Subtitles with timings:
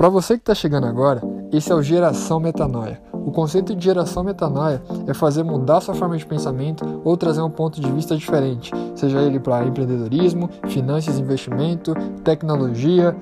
[0.00, 1.20] Para você que está chegando agora,
[1.52, 2.98] esse é o Geração Metanoia.
[3.12, 7.50] O conceito de geração metanoia é fazer mudar sua forma de pensamento ou trazer um
[7.50, 11.92] ponto de vista diferente, seja ele para empreendedorismo, finanças, investimento,
[12.24, 13.14] tecnologia,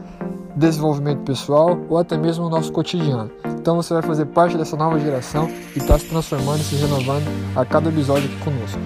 [0.55, 3.29] desenvolvimento pessoal ou até mesmo o nosso cotidiano.
[3.61, 7.27] Então você vai fazer parte dessa nova geração e está se transformando e se renovando
[7.57, 8.79] a cada episódio aqui conosco.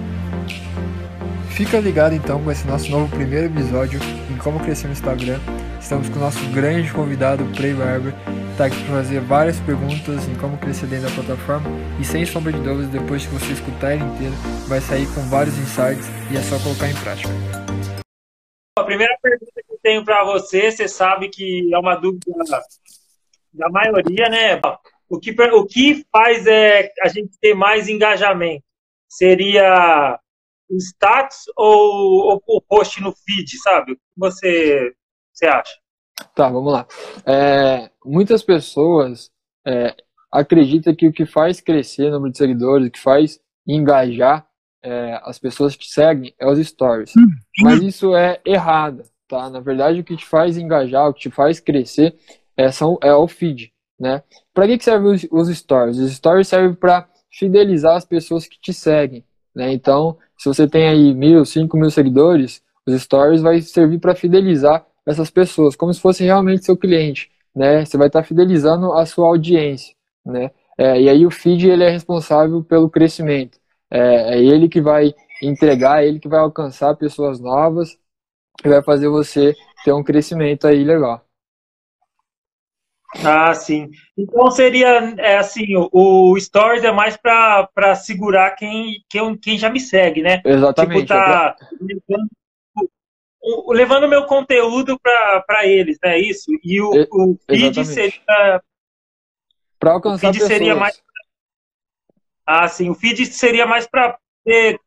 [1.49, 3.99] Fica ligado então com esse nosso novo primeiro episódio
[4.31, 5.37] em como crescer no Instagram
[5.83, 8.13] Estamos com o nosso grande convidado, Play Barber,
[8.51, 11.69] está aqui para fazer várias perguntas em como crescer dentro da plataforma.
[11.99, 14.33] E sem sombra de dúvidas, depois que você escutar ele inteiro,
[14.69, 17.29] vai sair com vários insights e é só colocar em prática.
[18.79, 22.31] A primeira pergunta que eu tenho para você, você sabe que é uma dúvida
[23.51, 24.61] da maioria, né?
[25.09, 28.63] O que, o que faz é a gente ter mais engajamento?
[29.09, 30.17] Seria
[30.69, 33.91] o status ou o post no feed, sabe?
[33.91, 34.93] O que você
[35.33, 35.73] você acha?
[36.35, 36.87] Tá, vamos lá.
[37.25, 39.31] É, muitas pessoas
[39.65, 39.95] é,
[40.31, 44.45] acreditam que o que faz crescer o número de seguidores, o que faz engajar
[44.83, 47.13] é, as pessoas que seguem é os stories.
[47.17, 47.27] Hum.
[47.61, 49.49] Mas isso é errado, tá?
[49.49, 52.15] Na verdade, o que te faz engajar, o que te faz crescer
[52.57, 54.21] é, são, é o feed, né?
[54.53, 55.97] Para que, que servem os, os stories?
[55.97, 59.23] Os stories servem para fidelizar as pessoas que te seguem,
[59.55, 59.71] né?
[59.71, 64.85] Então, se você tem aí mil, cinco mil seguidores, os stories vai servir para fidelizar
[65.05, 67.85] essas pessoas, como se fosse realmente seu cliente, né?
[67.85, 69.95] Você vai estar fidelizando a sua audiência,
[70.25, 70.51] né?
[70.77, 73.59] É, e aí o feed ele é responsável pelo crescimento.
[73.91, 77.97] É, é ele que vai entregar, é ele que vai alcançar pessoas novas
[78.63, 81.23] e vai fazer você ter um crescimento aí legal.
[83.23, 83.91] Ah, sim.
[84.17, 85.89] Então seria é, assim, o,
[86.31, 90.41] o Stories é mais para segurar quem, quem, quem já me segue, né?
[90.43, 91.01] Exatamente.
[91.01, 91.55] Tipo, tá
[93.67, 96.17] levando meu conteúdo para eles, né?
[96.17, 96.51] Isso.
[96.63, 97.93] E o, o feed Exatamente.
[97.93, 98.61] seria.
[99.79, 100.57] Para alcançar o feed pessoas.
[100.57, 101.01] seria mais.
[102.45, 102.89] Ah, sim.
[102.89, 104.17] O feed seria mais para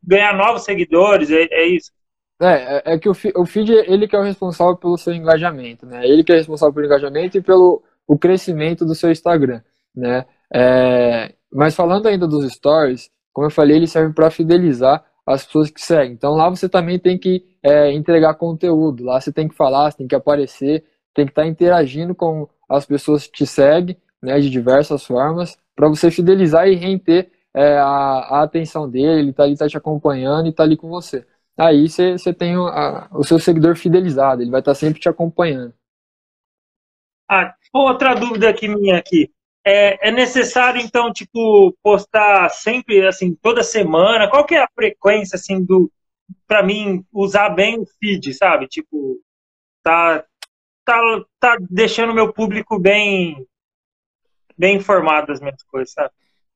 [0.03, 1.91] ganhar novos seguidores, é, é isso.
[2.39, 5.85] É, é, é que o, o feed, ele que é o responsável pelo seu engajamento,
[5.85, 6.07] né?
[6.07, 9.61] Ele que é responsável pelo engajamento e pelo o crescimento do seu Instagram,
[9.95, 10.25] né?
[10.53, 15.69] É, mas falando ainda dos stories, como eu falei, ele serve para fidelizar as pessoas
[15.69, 16.13] que seguem.
[16.13, 19.97] Então lá você também tem que é, entregar conteúdo, lá você tem que falar, você
[19.97, 24.39] tem que aparecer, tem que estar tá interagindo com as pessoas que te seguem, né,
[24.39, 29.43] de diversas formas, para você fidelizar e render é, a, a, atenção dele, ele está
[29.43, 31.25] ali, tá te acompanhando e está ali com você.
[31.57, 35.73] Aí você, tem a, o seu seguidor fidelizado, ele vai estar tá sempre te acompanhando.
[37.29, 39.29] Ah, outra dúvida aqui minha aqui.
[39.69, 44.29] É, é, necessário, então, tipo, postar sempre, assim, toda semana?
[44.29, 45.91] Qual que é a frequência, assim, do...
[46.47, 48.67] Pra mim, usar bem o feed, sabe?
[48.67, 49.19] Tipo,
[49.83, 50.23] tá,
[50.85, 51.01] tá,
[51.37, 53.45] tá deixando meu público bem,
[54.57, 56.11] bem informado das minhas coisas, sabe?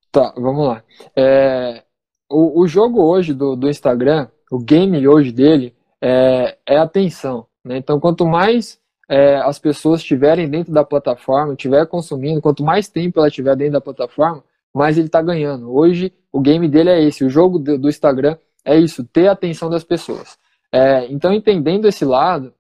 [0.10, 0.82] Tá, vamos lá.
[1.14, 1.84] É,
[2.30, 7.76] o, o jogo hoje do, do Instagram, o game hoje dele, é, é atenção, né?
[7.78, 13.20] Então, quanto mais é, as pessoas estiverem dentro da plataforma, estiver consumindo, quanto mais tempo
[13.20, 15.74] ela estiver dentro da plataforma, mais ele está ganhando.
[15.74, 19.70] Hoje, o game dele é esse, o jogo do, Instagram é isso, ter a atenção
[19.70, 20.38] das pessoas.
[20.72, 22.54] É, então, entendendo esse lado,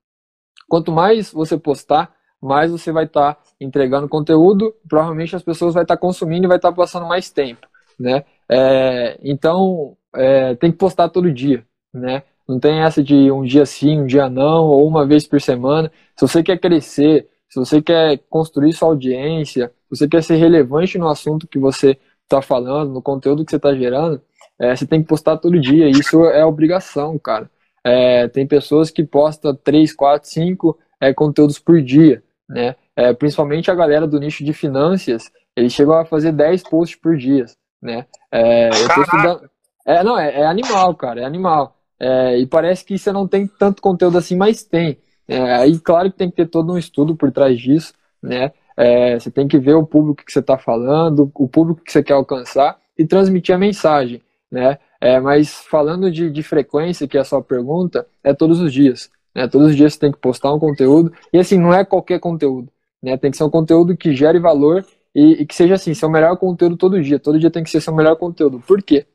[0.67, 5.83] quanto mais você postar, mais você vai estar tá entregando conteúdo, provavelmente as pessoas vão
[5.83, 7.65] estar tá consumindo e vai estar tá passando mais tempo,
[7.99, 8.25] né?
[8.49, 12.23] É, então, é, tem que postar todo dia, né?
[12.51, 15.89] Não tem essa de um dia sim, um dia não, ou uma vez por semana.
[16.17, 20.97] Se você quer crescer, se você quer construir sua audiência, se você quer ser relevante
[20.97, 24.21] no assunto que você está falando, no conteúdo que você está gerando,
[24.59, 25.87] é, você tem que postar todo dia.
[25.87, 27.49] Isso é obrigação, cara.
[27.85, 32.75] É, tem pessoas que postam 3, 4, 5 é, conteúdos por dia, né?
[32.97, 37.15] É, principalmente a galera do nicho de finanças, eles chegam a fazer 10 posts por
[37.15, 37.45] dia,
[37.81, 38.05] né?
[38.29, 39.49] É, eu tô estudando...
[39.85, 41.77] É, não, é, é animal, cara, é animal.
[42.03, 44.97] É, e parece que você não tem tanto conteúdo assim, mas tem.
[45.27, 48.51] É, aí, claro que tem que ter todo um estudo por trás disso, né?
[48.75, 52.01] É, você tem que ver o público que você está falando, o público que você
[52.01, 54.19] quer alcançar e transmitir a mensagem,
[54.51, 54.79] né?
[54.99, 59.11] É, mas falando de, de frequência, que é a sua pergunta, é todos os dias.
[59.35, 59.47] Né?
[59.47, 62.71] Todos os dias você tem que postar um conteúdo, e assim, não é qualquer conteúdo.
[63.01, 63.15] Né?
[63.15, 64.83] Tem que ser um conteúdo que gere valor
[65.13, 67.19] e, e que seja assim, seu melhor conteúdo todo dia.
[67.19, 68.59] Todo dia tem que ser seu melhor conteúdo.
[68.59, 69.05] Por quê?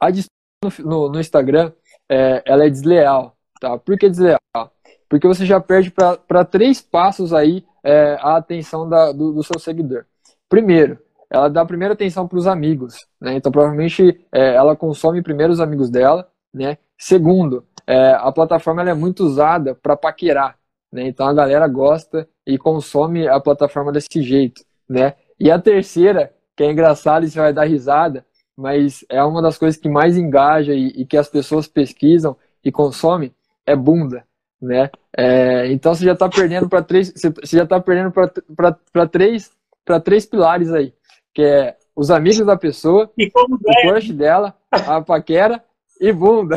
[0.00, 0.10] A
[0.78, 1.72] no, no Instagram,
[2.08, 3.36] é, ela é desleal.
[3.60, 3.78] Tá?
[3.78, 4.38] Por que desleal?
[5.08, 9.58] Porque você já perde para três passos aí é, a atenção da, do, do, seu
[9.58, 10.04] seguidor.
[10.48, 10.98] Primeiro,
[11.30, 13.06] ela dá primeira atenção para os amigos.
[13.20, 13.34] Né?
[13.34, 16.28] Então, provavelmente, é, ela consome primeiro os amigos dela.
[16.52, 16.76] Né?
[16.98, 20.58] Segundo, é, a plataforma é muito usada para paquerar.
[20.92, 21.06] Né?
[21.06, 24.62] Então a galera gosta e consome a plataforma desse jeito.
[24.88, 25.14] Né?
[25.38, 28.26] E a terceira, que é engraçado e você vai dar risada,
[28.58, 32.72] mas é uma das coisas que mais engaja e, e que as pessoas pesquisam e
[32.72, 33.32] consomem,
[33.64, 34.24] é bunda.
[34.60, 34.90] Né?
[35.16, 39.52] É, então você já está perdendo para três, você já está perdendo para três,
[39.84, 40.92] para três pilares aí,
[41.32, 45.62] que é os amigos da pessoa, o crush dela, a paquera
[46.00, 46.56] e bunda.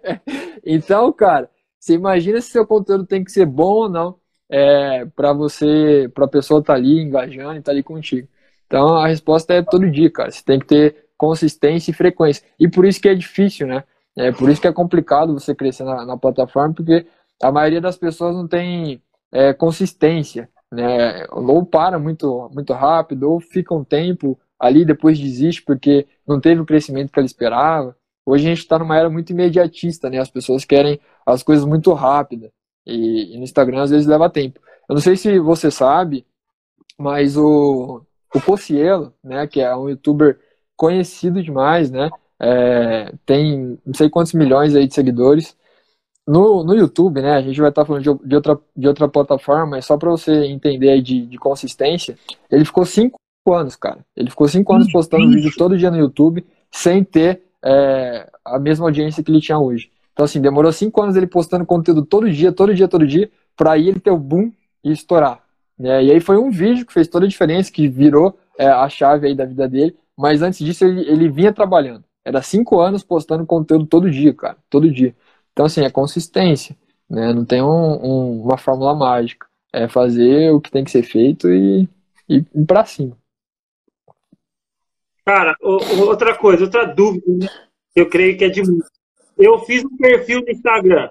[0.64, 4.16] então, cara, você imagina se seu conteúdo tem que ser bom ou não
[4.48, 8.26] é, para você, para a pessoa estar tá ali engajando e estar tá ali contigo.
[8.66, 10.30] Então, a resposta é todo dia, cara.
[10.30, 12.46] Você tem que ter consistência e frequência.
[12.58, 13.84] E por isso que é difícil, né?
[14.16, 17.06] É por isso que é complicado você crescer na, na plataforma, porque
[17.42, 21.26] a maioria das pessoas não tem é, consistência, né?
[21.30, 26.60] Ou para muito, muito rápido, ou fica um tempo ali depois desiste porque não teve
[26.60, 27.96] o crescimento que ela esperava.
[28.24, 30.18] Hoje a gente está numa era muito imediatista, né?
[30.18, 32.50] As pessoas querem as coisas muito rápidas.
[32.86, 34.60] E, e, no Instagram às vezes leva tempo.
[34.88, 36.24] Eu não sei se você sabe,
[36.98, 38.02] mas o,
[38.34, 40.38] o Pocielo, né, que é um youtuber
[40.76, 42.10] conhecido demais, né?
[42.38, 45.56] É, tem não sei quantos milhões aí de seguidores.
[46.26, 47.36] No, no YouTube, né?
[47.36, 50.10] A gente vai estar tá falando de, de, outra, de outra plataforma, mas só para
[50.10, 52.18] você entender aí de, de consistência,
[52.50, 53.16] ele ficou cinco
[53.48, 53.98] anos, cara.
[54.16, 58.86] Ele ficou cinco anos postando vídeo todo dia no YouTube, sem ter é, a mesma
[58.86, 59.90] audiência que ele tinha hoje.
[60.12, 63.72] Então, assim, demorou cinco anos ele postando conteúdo todo dia, todo dia, todo dia, para
[63.72, 64.50] aí ele ter o boom
[64.82, 65.40] e estourar.
[65.78, 66.04] Né?
[66.04, 69.26] E aí foi um vídeo que fez toda a diferença, que virou é, a chave
[69.26, 69.94] aí da vida dele.
[70.16, 72.04] Mas antes disso, ele, ele vinha trabalhando.
[72.24, 74.56] Era cinco anos postando conteúdo todo dia, cara.
[74.68, 75.14] Todo dia.
[75.52, 76.76] Então, assim, é consistência.
[77.08, 77.32] Né?
[77.32, 79.46] Não tem um, um, uma fórmula mágica.
[79.72, 81.88] É fazer o que tem que ser feito e,
[82.28, 83.16] e ir pra cima.
[85.24, 87.48] Cara, outra coisa, outra dúvida, né?
[87.94, 88.86] eu creio que é de muito.
[89.36, 91.10] Eu fiz um perfil no Instagram.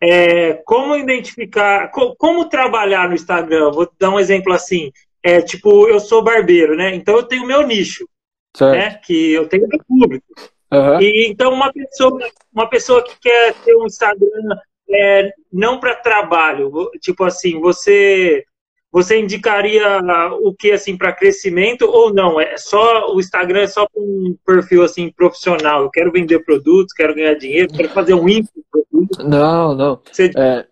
[0.00, 3.70] É, como identificar, co como trabalhar no Instagram?
[3.72, 4.90] Vou dar um exemplo assim.
[5.22, 6.94] É, tipo, eu sou barbeiro, né?
[6.94, 8.08] Então eu tenho meu nicho,
[8.56, 8.76] certo.
[8.76, 9.00] né?
[9.04, 10.26] Que eu tenho público.
[10.72, 11.00] Uhum.
[11.00, 12.18] E então uma pessoa,
[12.52, 14.56] uma pessoa que quer ter um Instagram
[14.90, 18.44] é, não para trabalho, tipo assim, você
[18.92, 20.00] você indicaria
[20.42, 22.38] o que assim para crescimento ou não?
[22.38, 25.82] É só o Instagram é só com um perfil assim profissional.
[25.82, 28.50] Eu quero vender produtos, quero ganhar dinheiro, quero fazer um info.
[29.18, 30.00] Não, não.
[30.10, 30.30] Você...
[30.36, 30.66] É,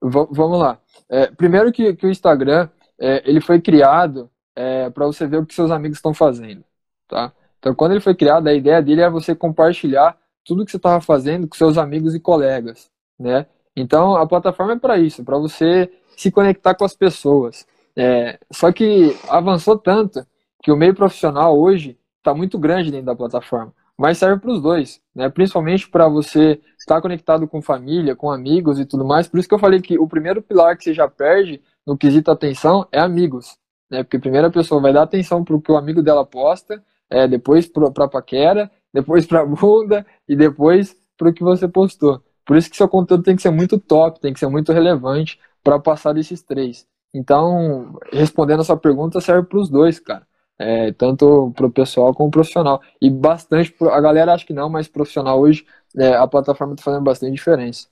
[0.00, 0.80] vamos lá.
[1.10, 2.68] É, primeiro que, que, o Instagram
[3.00, 6.62] é, ele foi criado é, para você ver o que seus amigos estão fazendo,
[7.08, 7.32] tá?
[7.58, 11.00] Então quando ele foi criado a ideia dele é você compartilhar tudo que você estava
[11.00, 13.46] fazendo com seus amigos e colegas, né?
[13.74, 17.66] Então a plataforma é para isso, para você se conectar com as pessoas.
[17.96, 20.24] É, só que avançou tanto
[20.62, 24.60] que o meio profissional hoje está muito grande dentro da plataforma, mas serve para os
[24.60, 25.28] dois, né?
[25.28, 29.26] principalmente para você estar conectado com família, com amigos e tudo mais.
[29.26, 32.30] Por isso que eu falei que o primeiro pilar que você já perde no quesito
[32.30, 33.56] atenção é amigos,
[33.90, 34.02] né?
[34.04, 37.66] porque a pessoa vai dar atenção para o que o amigo dela posta, é, depois
[37.66, 42.22] para a paquera, depois para a bunda e depois para o que você postou.
[42.44, 45.38] Por isso que seu conteúdo tem que ser muito top, tem que ser muito relevante,
[45.62, 46.86] para passar desses três.
[47.12, 50.26] Então, respondendo a sua pergunta, serve para os dois, cara.
[50.58, 52.80] É, tanto para o pessoal como profissional.
[53.00, 55.64] E bastante, a galera acha que não, mas profissional hoje,
[55.96, 57.86] é, a plataforma está fazendo bastante diferença.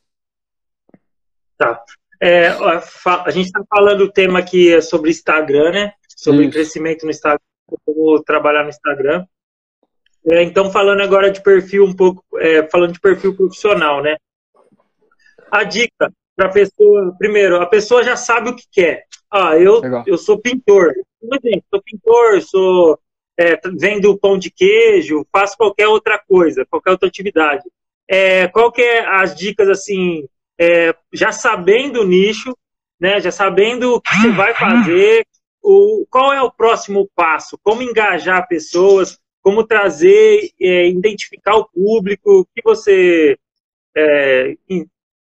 [1.57, 1.83] Tá.
[2.21, 5.93] É, a gente está falando o tema aqui é sobre Instagram, né?
[6.17, 6.53] Sobre Isso.
[6.53, 9.25] crescimento no Instagram, como trabalhar no Instagram.
[10.29, 14.17] É, então, falando agora de perfil um pouco, é, falando de perfil profissional, né?
[15.51, 19.05] A dica para a pessoa, primeiro, a pessoa já sabe o que quer.
[19.31, 20.93] Ah, eu, eu sou pintor.
[21.21, 22.99] Por exemplo, sou pintor, sou
[23.39, 27.63] é, vendo pão de queijo, faço qualquer outra coisa, qualquer outra atividade.
[28.09, 30.27] É, qual que é as dicas assim,
[30.59, 32.57] é, já sabendo o nicho,
[32.99, 35.27] né, já sabendo o que você vai fazer,
[35.67, 42.41] o, qual é o próximo passo, como engajar pessoas, como trazer, é, identificar o público,
[42.41, 43.37] o que você,
[43.97, 44.57] é,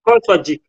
[0.02, 0.64] qual é a sua dica?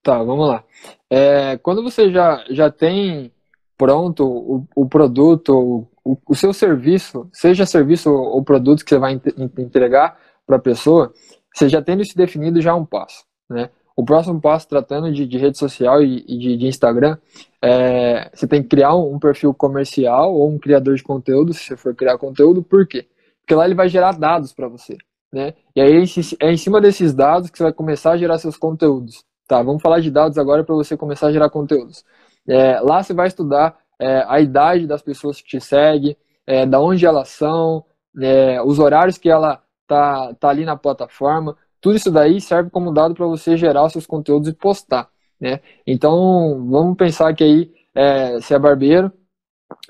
[0.00, 0.64] Tá, vamos lá.
[1.10, 3.32] É, quando você já, já tem
[3.76, 9.20] pronto o, o produto, o, o seu serviço, seja serviço ou produto que você vai
[9.58, 11.12] entregar para a pessoa,
[11.52, 13.24] você já tendo isso definido já é um passo.
[13.50, 13.70] Né?
[13.96, 17.16] O próximo passo, tratando de, de rede social e, de, de, Instagram,
[17.62, 21.76] é, você tem que criar um, perfil comercial ou um criador de conteúdo, se você
[21.76, 23.06] for criar conteúdo, por quê?
[23.40, 24.96] Porque lá ele vai gerar dados para você.
[25.32, 25.54] Né?
[25.74, 26.04] E aí
[26.40, 29.24] é em cima desses dados que você vai começar a gerar seus conteúdos.
[29.46, 32.04] Tá, vamos falar de dados agora para você começar a gerar conteúdos.
[32.48, 36.80] É, lá você vai estudar é, a idade das pessoas que te seguem, é, da
[36.80, 37.84] onde elas são,
[38.20, 41.56] é, os horários que ela tá, tá ali na plataforma.
[41.84, 45.10] Tudo isso daí serve como dado para você gerar seus conteúdos e postar.
[45.38, 45.60] né?
[45.86, 49.12] Então, vamos pensar que aí é, você é barbeiro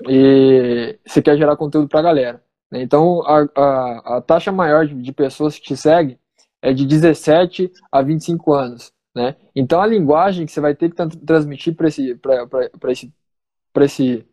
[0.05, 2.43] e você quer gerar conteúdo para a galera.
[2.69, 2.81] Né?
[2.81, 6.19] Então, a, a, a, taxa maior de, de pessoas que te seguem
[6.61, 8.91] é de 17 a 25 anos.
[9.15, 9.37] Né?
[9.55, 12.19] Então, a linguagem que você vai ter que transmitir para esse,
[12.89, 13.13] esse,
[13.73, 14.27] esse,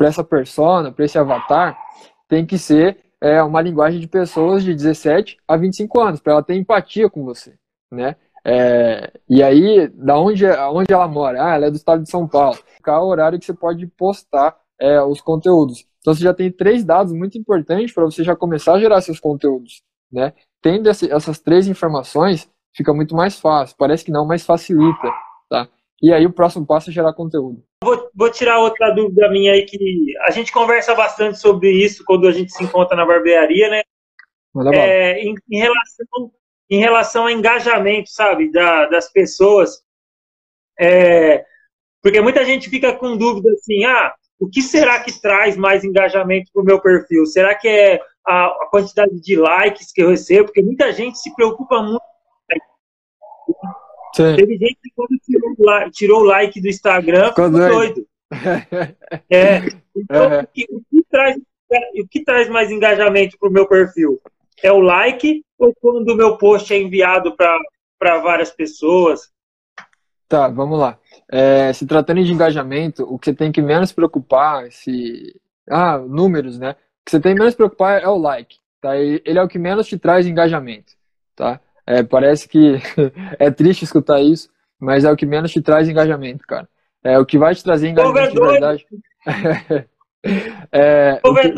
[0.00, 1.78] essa persona, para esse avatar,
[2.26, 6.42] tem que ser é, uma linguagem de pessoas de 17 a 25 anos, para ela
[6.42, 7.54] ter empatia com você.
[7.90, 8.16] Né?
[8.44, 11.44] É, e aí, da onde, onde ela mora?
[11.44, 12.58] Ah, ela é do estado de São Paulo.
[12.82, 15.84] Qual é o horário que você pode postar é, os conteúdos.
[16.00, 19.20] Então você já tem três dados muito importantes para você já começar a gerar seus
[19.20, 19.82] conteúdos.
[20.10, 20.32] Né?
[20.62, 23.76] Tendo essas três informações, fica muito mais fácil.
[23.78, 25.12] Parece que não, mas facilita.
[25.48, 25.68] Tá?
[26.02, 27.62] E aí o próximo passo é gerar conteúdo.
[27.84, 29.78] Vou, vou tirar outra dúvida minha aí, que
[30.22, 33.82] a gente conversa bastante sobre isso quando a gente se encontra na barbearia, né?
[34.72, 36.32] É, em, em, relação,
[36.70, 39.82] em relação ao engajamento, sabe, da, das pessoas.
[40.78, 41.44] É,
[42.02, 46.50] porque muita gente fica com dúvida assim, ah, o que será que traz mais engajamento
[46.52, 47.26] para o meu perfil?
[47.26, 50.46] Será que é a, a, quantidade de likes que eu recebo?
[50.46, 52.09] Porque muita gente se preocupa muito.
[54.14, 54.36] Sim.
[54.36, 57.74] Teve gente que quando tirou, tirou o like do Instagram ficou doido.
[57.74, 58.06] doido.
[59.30, 59.58] é.
[59.96, 60.42] Então, é.
[60.42, 64.20] O, que, o, que traz, o que traz mais engajamento para o meu perfil?
[64.62, 69.30] É o like ou quando o meu post é enviado para várias pessoas?
[70.28, 70.98] Tá, vamos lá.
[71.30, 75.34] É, se tratando de engajamento, o que você tem que menos preocupar, se.
[75.68, 76.70] Ah, números, né?
[76.70, 78.96] O que você tem que menos preocupar é o like, tá?
[78.96, 80.92] Ele é o que menos te traz engajamento,
[81.34, 81.60] tá?
[81.90, 82.76] É, parece que
[83.36, 86.68] é triste escutar isso, mas é o que menos te traz engajamento, cara.
[87.02, 88.86] É o que vai te trazer engajamento de verdade.
[90.70, 91.48] é, o que,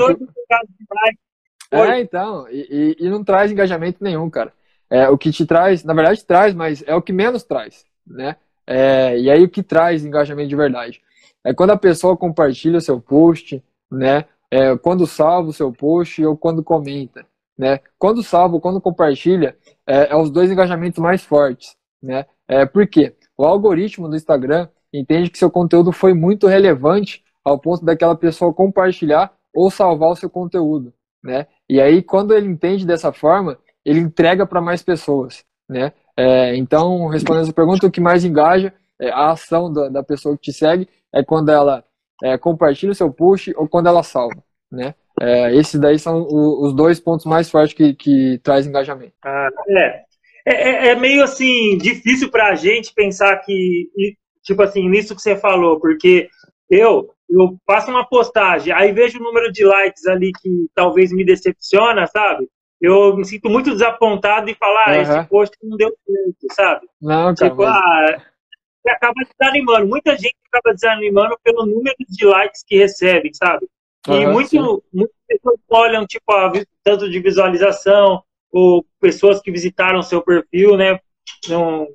[1.70, 4.54] é, então, e, e, e, não traz engajamento nenhum, cara.
[4.88, 8.36] É, o que te traz, na verdade traz, mas é o que menos traz, né?
[8.66, 11.02] É, e aí o que traz engajamento de verdade?
[11.44, 14.24] É quando a pessoa compartilha o seu post, né?
[14.50, 17.26] É, quando salva o seu post ou quando comenta,
[17.62, 17.78] né?
[17.96, 22.26] Quando salva quando compartilha, é, é os dois engajamentos mais fortes, né?
[22.48, 23.14] É, por quê?
[23.38, 28.52] O algoritmo do Instagram entende que seu conteúdo foi muito relevante ao ponto daquela pessoa
[28.52, 30.92] compartilhar ou salvar o seu conteúdo,
[31.22, 31.46] né?
[31.68, 35.92] E aí, quando ele entende dessa forma, ele entrega para mais pessoas, né?
[36.16, 40.36] É, então, respondendo essa pergunta, o que mais engaja é a ação da, da, pessoa
[40.36, 41.84] que te segue é quando ela
[42.24, 44.96] é, compartilha o seu post ou quando ela salva, né?
[45.20, 49.14] É, esses daí são o, os dois pontos mais fortes que, que traz engajamento.
[49.24, 50.02] Ah, é.
[50.44, 53.88] É, é, é meio assim, difícil para a gente pensar que,
[54.42, 56.28] tipo assim, nisso que você falou, porque
[56.68, 61.24] eu, eu faço uma postagem, aí vejo o número de likes ali que talvez me
[61.24, 62.48] decepciona, sabe?
[62.82, 65.02] eu me sinto muito desapontado e falar, ah, uhum.
[65.02, 66.86] esse post não deu certo, sabe?
[67.00, 68.22] Não, cara, tipo, ah,
[68.88, 69.86] acaba desanimando.
[69.86, 73.68] Muita gente acaba desanimando pelo número de likes que recebe, sabe?
[74.08, 80.02] E uhum, muito, muitas pessoas olham, tipo, a, tanto de visualização, ou pessoas que visitaram
[80.02, 81.00] seu perfil, né?
[81.48, 81.86] Não,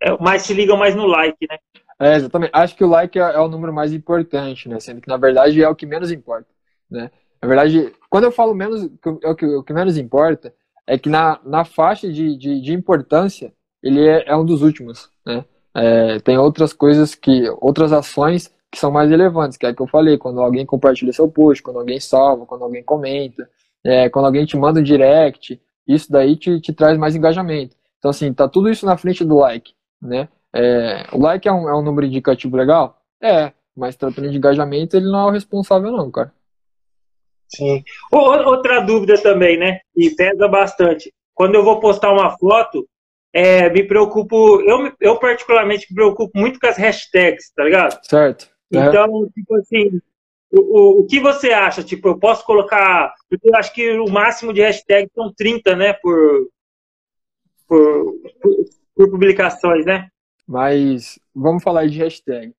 [0.00, 1.58] é, mais se ligam mais no like, né?
[1.98, 2.50] É, exatamente.
[2.52, 4.80] Acho que o like é, é o número mais importante, né?
[4.80, 6.48] Sendo que, na verdade, é o que menos importa,
[6.90, 7.10] né?
[7.40, 10.54] Na verdade, quando eu falo menos, o que, o que menos importa
[10.86, 15.10] é que na, na faixa de, de, de importância, ele é, é, um dos últimos,
[15.24, 15.44] né?
[15.74, 19.86] É, tem outras coisas que, outras ações que são mais relevantes, que é que eu
[19.86, 23.48] falei, quando alguém compartilha seu post, quando alguém salva, quando alguém comenta,
[23.84, 27.76] é, quando alguém te manda um direct, isso daí te, te traz mais engajamento.
[27.98, 30.28] Então, assim, tá tudo isso na frente do like, né?
[30.54, 32.98] É, o like é um, é um número indicativo legal?
[33.22, 36.32] É, mas tratando de engajamento, ele não é o responsável não, cara.
[37.48, 37.84] Sim.
[38.10, 39.80] Outra dúvida também, né?
[39.94, 41.12] E pesa bastante.
[41.34, 42.88] Quando eu vou postar uma foto,
[43.32, 47.98] é, me preocupo, eu, eu particularmente me preocupo muito com as hashtags, tá ligado?
[48.02, 48.48] Certo.
[48.70, 50.00] Então, tipo assim,
[50.52, 51.82] o, o, o, que você acha?
[51.82, 53.14] Tipo, eu posso colocar.
[53.30, 55.92] Eu acho que o máximo de hashtags são 30, né?
[55.94, 56.48] Por,
[57.68, 58.54] por, por,
[58.94, 60.08] por publicações, né?
[60.46, 62.52] Mas vamos falar de hashtag.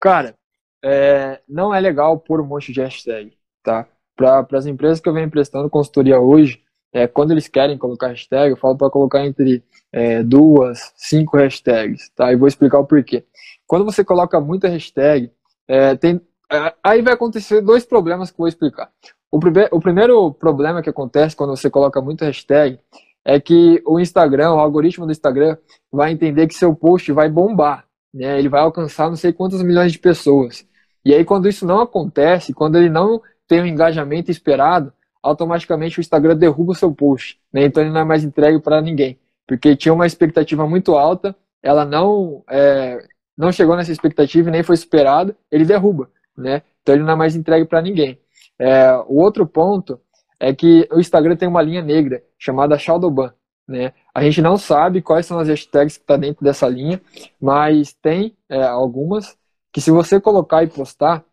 [0.00, 0.34] Cara,
[0.82, 3.88] é, não é legal pôr um monte de hashtag, tá?
[4.16, 8.50] para as empresas que eu venho prestando consultoria hoje, é, quando eles querem colocar hashtag,
[8.50, 12.32] eu falo para colocar entre é, duas, cinco hashtags, tá?
[12.32, 13.24] E vou explicar o porquê.
[13.66, 15.30] Quando você coloca muita hashtag,
[15.68, 16.20] é, tem,
[16.52, 18.90] é, aí vai acontecer dois problemas que eu vou explicar.
[19.30, 22.78] O, prime o primeiro problema que acontece quando você coloca muita hashtag
[23.24, 25.56] é que o Instagram, o algoritmo do Instagram,
[25.90, 28.38] vai entender que seu post vai bombar, né?
[28.38, 30.66] Ele vai alcançar não sei quantas milhões de pessoas.
[31.04, 34.92] E aí, quando isso não acontece, quando ele não tem o engajamento esperado,
[35.22, 37.40] automaticamente o Instagram derruba o seu post.
[37.52, 37.64] Né?
[37.64, 39.18] Então ele não é mais entregue para ninguém.
[39.46, 43.06] Porque tinha uma expectativa muito alta, ela não, é,
[43.36, 46.62] não chegou nessa expectativa e nem foi superado, ele derruba, né?
[46.82, 48.18] Então ele não é mais entregue para ninguém.
[48.58, 50.00] É, o outro ponto
[50.38, 53.32] é que o Instagram tem uma linha negra chamada Shadowban,
[53.66, 53.92] né?
[54.14, 57.00] A gente não sabe quais são as hashtags que está dentro dessa linha,
[57.40, 59.36] mas tem é, algumas
[59.72, 61.24] que se você colocar e postar,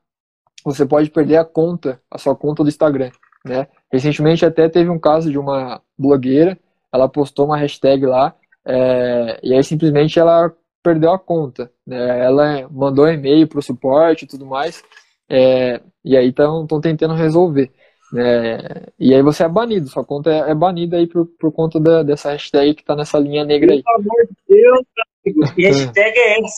[0.63, 3.11] você pode perder a conta, a sua conta do Instagram,
[3.45, 3.67] né?
[3.91, 6.57] Recentemente até teve um caso de uma blogueira,
[6.91, 8.33] ela postou uma hashtag lá,
[8.65, 10.51] é, e aí simplesmente ela
[10.83, 12.25] perdeu a conta, né?
[12.25, 14.83] Ela mandou e-mail para o suporte e tudo mais,
[15.29, 17.71] é, e aí estão tentando resolver.
[18.13, 21.79] É, e aí você é banido, sua conta é, é banida aí por, por conta
[21.79, 23.81] da, dessa hashtag que tá nessa linha negra aí.
[23.81, 24.81] Pelo amor de Deus,
[25.25, 26.57] amigo, que hashtag é essa?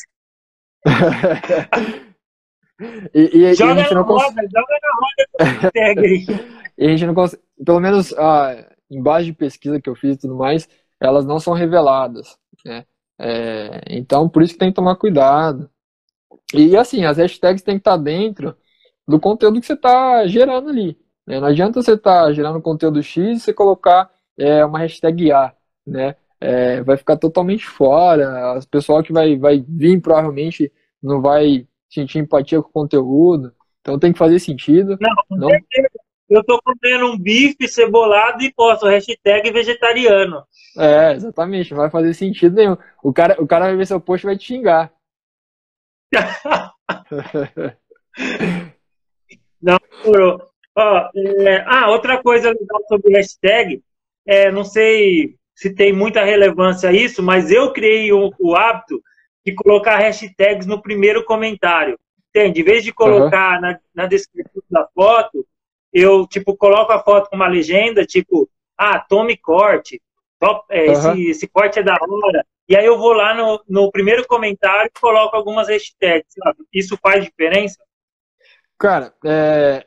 [3.13, 5.27] e, e, joga, e a gente na não roda, joga na roda
[5.61, 6.25] hashtag aí.
[6.75, 10.15] e a gente não consegue, pelo menos ah, em base de pesquisa que eu fiz
[10.15, 10.67] e tudo mais,
[10.99, 12.83] elas não são reveladas, né?
[13.25, 15.69] É, então, por isso que tem que tomar cuidado.
[16.53, 18.53] E assim, as hashtags têm que estar dentro
[19.07, 20.97] do conteúdo que você está gerando ali.
[21.25, 21.39] Né?
[21.39, 25.53] Não adianta você estar tá gerando conteúdo X e você colocar é, uma hashtag A,
[25.87, 26.15] né?
[26.41, 28.59] É, vai ficar totalmente fora.
[28.59, 30.69] O pessoal que vai, vai vir provavelmente
[31.01, 33.53] não vai sentir empatia com o conteúdo.
[33.79, 34.97] Então tem que fazer sentido.
[34.99, 35.49] Não, não...
[36.29, 40.43] Eu estou comendo um bife cebolado e posto hashtag vegetariano.
[40.77, 42.77] É, exatamente, não vai fazer sentido nenhum.
[43.03, 44.91] O cara, o cara vai ver seu post e vai te xingar.
[49.61, 50.41] não, morou.
[50.75, 53.83] Ó, é, ah, outra coisa legal sobre hashtag,
[54.25, 59.01] é, não sei se tem muita relevância isso, mas eu criei o, o hábito
[59.45, 61.99] de colocar hashtags no primeiro comentário.
[62.29, 62.61] Entende?
[62.61, 63.61] Em vez de colocar uhum.
[63.61, 65.45] na, na descrição da foto,
[65.91, 70.01] eu, tipo, coloco a foto com uma legenda, tipo, ah, tome corte,
[70.69, 70.91] é, uhum.
[70.91, 72.45] esse, esse corte é da hora.
[72.67, 76.33] E aí eu vou lá no, no primeiro comentário e coloco algumas hashtags.
[76.37, 76.59] Sabe?
[76.73, 77.77] Isso faz diferença?
[78.77, 79.85] Cara, é,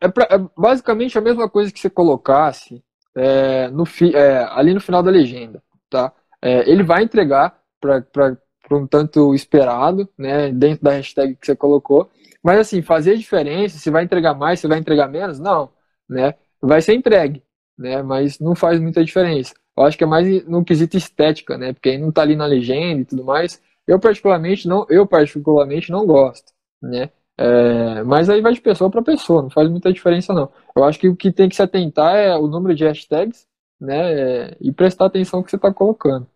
[0.00, 2.82] é, pra, é, basicamente a mesma coisa que você colocasse
[3.14, 6.12] é, no fi, é, ali no final da legenda, tá?
[6.40, 8.36] É, ele vai entregar para
[8.72, 12.10] um tanto esperado, né, dentro da hashtag que você colocou,
[12.42, 15.70] mas assim, fazer diferença, se vai entregar mais, se vai entregar menos, não,
[16.08, 16.34] né?
[16.60, 17.42] Vai ser entregue,
[17.78, 18.02] né?
[18.02, 19.54] Mas não faz muita diferença.
[19.76, 21.72] Eu acho que é mais no quesito estética, né?
[21.72, 23.60] Porque aí não tá ali na legenda e tudo mais.
[23.86, 27.10] Eu particularmente não, eu particularmente não gosto, né?
[27.38, 30.52] É, mas aí vai de pessoa para pessoa, não faz muita diferença não.
[30.76, 33.46] Eu acho que o que tem que se atentar é o número de hashtags,
[33.80, 36.26] né, e prestar atenção no que você está colocando.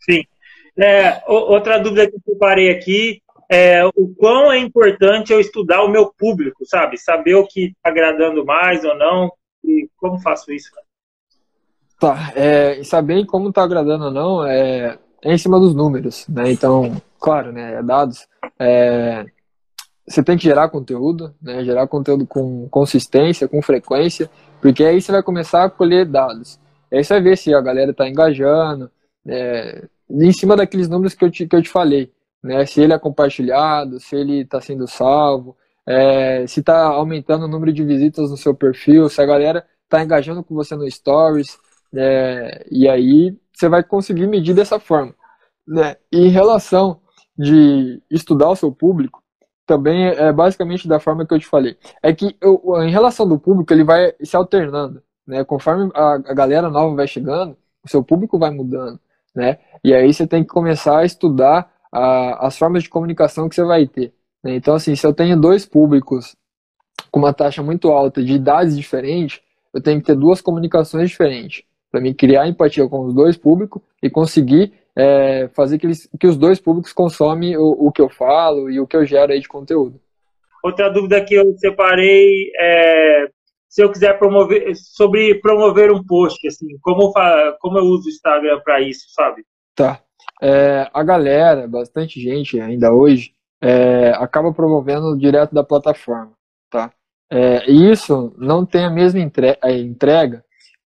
[0.00, 0.22] Sim.
[0.78, 5.88] É, outra dúvida que eu preparei aqui é o quão é importante eu estudar o
[5.88, 6.96] meu público, sabe?
[6.96, 9.32] Saber o que está agradando mais ou não,
[9.66, 10.70] e como faço isso.
[11.98, 16.52] Tá, é, saber como está agradando ou não é, é em cima dos números, né?
[16.52, 19.24] Então, claro, né, dados é,
[20.06, 21.64] você tem que gerar conteúdo, né?
[21.64, 26.60] Gerar conteúdo com consistência, com frequência, porque aí você vai começar a colher dados.
[26.92, 28.90] Aí você vai ver se a galera está engajando,
[29.26, 32.64] é, em cima daqueles números que eu te, que eu te falei, né?
[32.66, 37.72] Se ele é compartilhado, se ele está sendo salvo, é, se está aumentando o número
[37.72, 41.58] de visitas no seu perfil, se a galera está engajando com você no Stories,
[41.94, 45.14] é, e aí você vai conseguir medir dessa forma.
[45.66, 45.96] Né?
[46.12, 47.00] E em relação
[47.38, 49.22] de estudar o seu público
[49.66, 51.76] também é basicamente da forma que eu te falei.
[52.02, 55.44] É que eu, em relação do público, ele vai se alternando, né?
[55.44, 59.00] Conforme a, a galera nova vai chegando, o seu público vai mudando,
[59.34, 59.58] né?
[59.82, 63.64] E aí você tem que começar a estudar a, as formas de comunicação que você
[63.64, 64.14] vai ter.
[64.54, 66.36] Então, assim, se eu tenho dois públicos
[67.10, 69.40] com uma taxa muito alta de idades diferentes,
[69.72, 73.82] eu tenho que ter duas comunicações diferentes para me criar empatia com os dois públicos
[74.02, 78.08] e conseguir é, fazer que, eles, que os dois públicos consomem o, o, que eu
[78.08, 80.00] falo e o que eu gero aí de conteúdo.
[80.64, 83.28] Outra dúvida que eu separei é
[83.68, 87.12] se eu quiser promover sobre promover um post, assim, como,
[87.60, 89.42] como eu uso o Instagram para isso, sabe?
[89.74, 90.00] Tá.
[90.42, 93.32] É, a galera, bastante gente ainda hoje,
[93.66, 96.32] é, acaba promovendo direto da plataforma,
[96.70, 96.92] tá?
[97.28, 100.44] É, e isso não tem a mesma entrega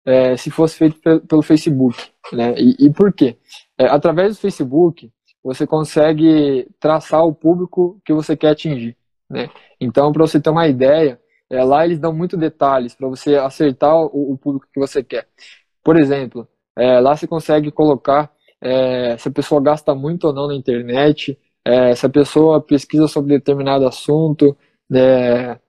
[0.06, 1.98] é, se fosse feito pelo Facebook,
[2.32, 2.54] né?
[2.56, 3.36] E, e por quê?
[3.76, 5.10] É, através do Facebook,
[5.42, 8.96] você consegue traçar o público que você quer atingir.
[9.28, 9.50] Né?
[9.80, 13.96] Então, para você ter uma ideia, é, lá eles dão muito detalhes para você acertar
[13.96, 15.26] o, o, público que você quer.
[15.82, 18.30] Por exemplo, é, lá você consegue colocar
[19.18, 21.38] se a pessoa gasta muito ou não na internet,
[21.68, 24.56] é, se a pessoa pesquisa sobre determinado assunto,
[24.88, 25.60] né,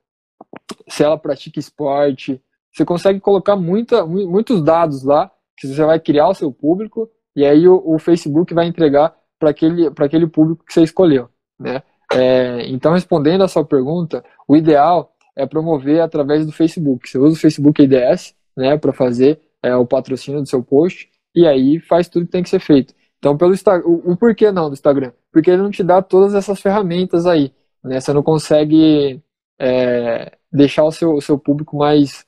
[0.87, 2.41] se ela pratica esporte.
[2.71, 7.45] Você consegue colocar muita, muitos dados lá que você vai criar o seu público e
[7.45, 11.27] aí o, o Facebook vai entregar para aquele, aquele público que você escolheu.
[11.59, 11.83] Né?
[12.13, 17.09] É, então, respondendo a sua pergunta, o ideal é promover através do Facebook.
[17.09, 21.45] Você usa o Facebook IDS né, para fazer é, o patrocínio do seu post e
[21.45, 22.93] aí faz tudo que tem que ser feito.
[23.19, 23.53] Então, pelo
[23.85, 25.11] o, o porquê não do Instagram?
[25.31, 27.53] Porque ele não te dá todas essas ferramentas aí.
[27.83, 27.99] Né?
[27.99, 29.21] Você não consegue
[29.59, 32.25] é, deixar o seu, o seu público mais,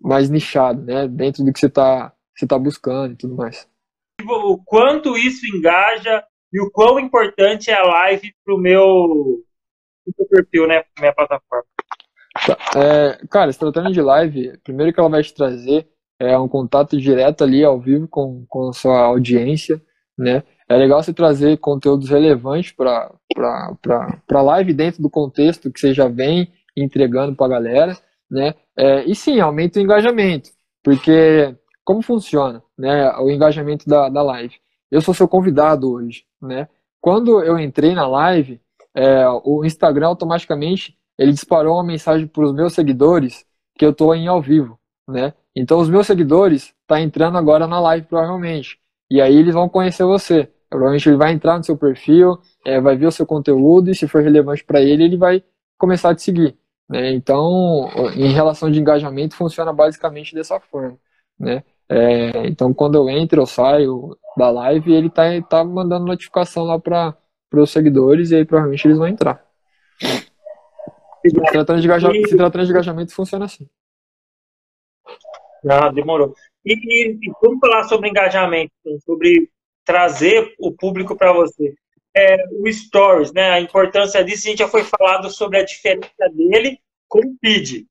[0.00, 1.08] mais nichado, né?
[1.08, 3.68] dentro do que você está você tá buscando e tudo mais.
[4.22, 9.44] O quanto isso engaja e o quão importante é a live para o meu,
[10.18, 10.82] meu perfil, né?
[10.82, 11.64] Pra minha plataforma.
[12.46, 12.58] Tá.
[12.76, 16.96] É, cara, se tratando de live, primeiro que ela vai te trazer é um contato
[16.96, 19.82] direto ali ao vivo com, com a sua audiência,
[20.16, 20.42] né?
[20.68, 23.10] É legal você trazer conteúdos relevantes para
[24.30, 27.98] a live dentro do contexto que você já vem entregando para a galera,
[28.30, 28.54] né?
[28.76, 30.50] É, e sim, aumenta o engajamento,
[30.82, 34.54] porque como funciona né, o engajamento da, da live?
[34.90, 36.68] Eu sou seu convidado hoje, né?
[37.00, 38.60] Quando eu entrei na live,
[38.94, 43.44] é, o Instagram automaticamente ele disparou uma mensagem para os meus seguidores
[43.76, 45.34] que eu estou em ao vivo, né?
[45.54, 48.78] Então os meus seguidores tá entrando agora na live provavelmente
[49.10, 50.50] e aí eles vão conhecer você.
[50.68, 54.08] Provavelmente ele vai entrar no seu perfil, é, vai ver o seu conteúdo e se
[54.08, 55.44] for relevante para ele, ele vai
[55.78, 56.58] começar a te seguir.
[56.88, 57.12] Né?
[57.12, 60.98] Então, em relação de engajamento, funciona basicamente dessa forma.
[61.38, 61.62] Né?
[61.88, 66.78] É, então, quando eu entro, eu saio da live, ele tá, tá mandando notificação lá
[66.78, 67.16] para
[67.52, 69.44] os seguidores e aí provavelmente eles vão entrar.
[69.98, 73.66] Se tratando, de engajamento, se tratando de engajamento, funciona assim.
[75.68, 76.34] Ah, demorou.
[76.64, 78.72] E, e, vamos falar sobre engajamento,
[79.04, 79.50] sobre
[79.84, 81.74] trazer o público para você.
[82.16, 83.50] É, o Stories, né?
[83.50, 87.86] A importância disso, a gente já foi falado sobre a diferença dele com o feed.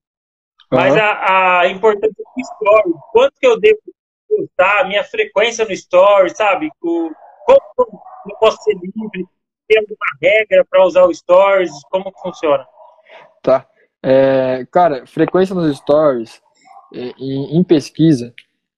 [0.72, 1.00] Mas uhum.
[1.00, 3.80] a, a, importância do Stories, quanto que eu devo
[4.28, 6.70] postar, a minha frequência no Stories, sabe?
[6.82, 7.12] O,
[7.76, 9.28] como eu posso ser livre?
[9.68, 11.72] Tem alguma regra para usar o Stories?
[11.92, 12.66] Como funciona?
[13.42, 13.68] Tá.
[14.02, 16.42] É, cara, frequência nos Stories,
[16.94, 18.34] em, em pesquisa,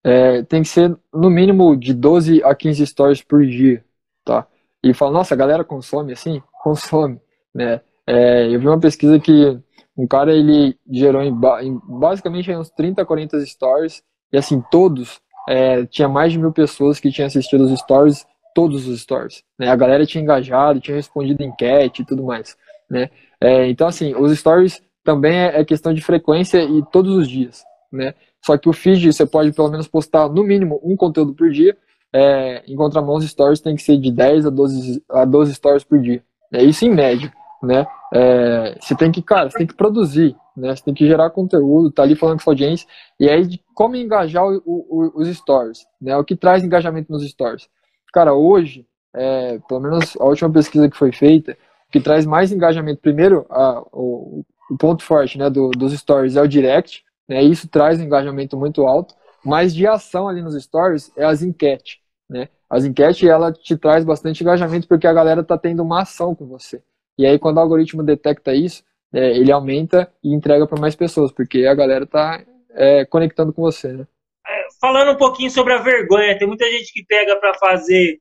[0.06, 3.84] é, tem que ser no mínimo de 12 a 15 stories por dia,
[4.24, 4.46] tá?
[4.84, 6.44] E fala, nossa, a galera consome assim?
[6.64, 7.20] Consome,
[7.54, 7.82] né?
[8.06, 9.60] É, eu vi uma pesquisa que
[9.98, 15.86] um cara, ele gerou em, em basicamente uns 30, 40 stories, e assim, todos, é,
[15.88, 19.70] tinha mais de mil pessoas que tinham assistido os stories, todos os stories, né?
[19.70, 22.56] A galera tinha engajado, tinha respondido enquete e tudo mais,
[22.88, 23.10] né?
[23.42, 27.64] É, então, assim, os stories também é, é questão de frequência e todos os dias,
[27.92, 28.14] né?
[28.46, 31.76] Só que o feed você pode pelo menos postar no mínimo um conteúdo por dia.
[32.14, 35.84] É, em contramão, os stories tem que ser de 10 a 12, a 12 stories
[35.84, 36.24] por dia.
[36.54, 37.88] É isso em média, né?
[38.14, 40.76] É, você tem que, cara, você tem que produzir, né?
[40.76, 42.88] Você tem que gerar conteúdo, tá ali falando com sua audiência.
[43.20, 46.16] E aí, de como engajar o, o, os stories, né?
[46.16, 47.68] O que traz engajamento nos stories.
[48.14, 51.58] Cara, hoje, é, pelo menos a última pesquisa que foi feita,
[51.90, 56.36] o que traz mais engajamento, primeiro, a, o, o ponto forte né, do, dos stories
[56.36, 57.42] é o direct, né?
[57.44, 62.00] Isso traz um engajamento muito alto, mas de ação ali nos stories é as enquetes,
[62.30, 62.50] né?
[62.70, 66.48] As enquetes, ela te traz bastante engajamento porque a galera tá tendo uma ação com
[66.48, 66.82] você.
[67.18, 68.84] E aí, quando o algoritmo detecta isso,
[69.14, 73.62] é, ele aumenta e entrega para mais pessoas, porque a galera tá é, conectando com
[73.62, 74.08] você, né?
[74.46, 78.18] É, falando um pouquinho sobre a vergonha, tem muita gente que pega para fazer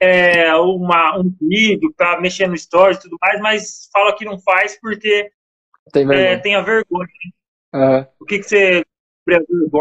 [0.00, 4.38] é, uma, um vídeo, para mexer no stories e tudo mais, mas fala que não
[4.38, 5.30] faz porque
[5.92, 7.08] tem, é, tem a vergonha.
[7.74, 8.06] Uhum.
[8.20, 8.84] O que, que você?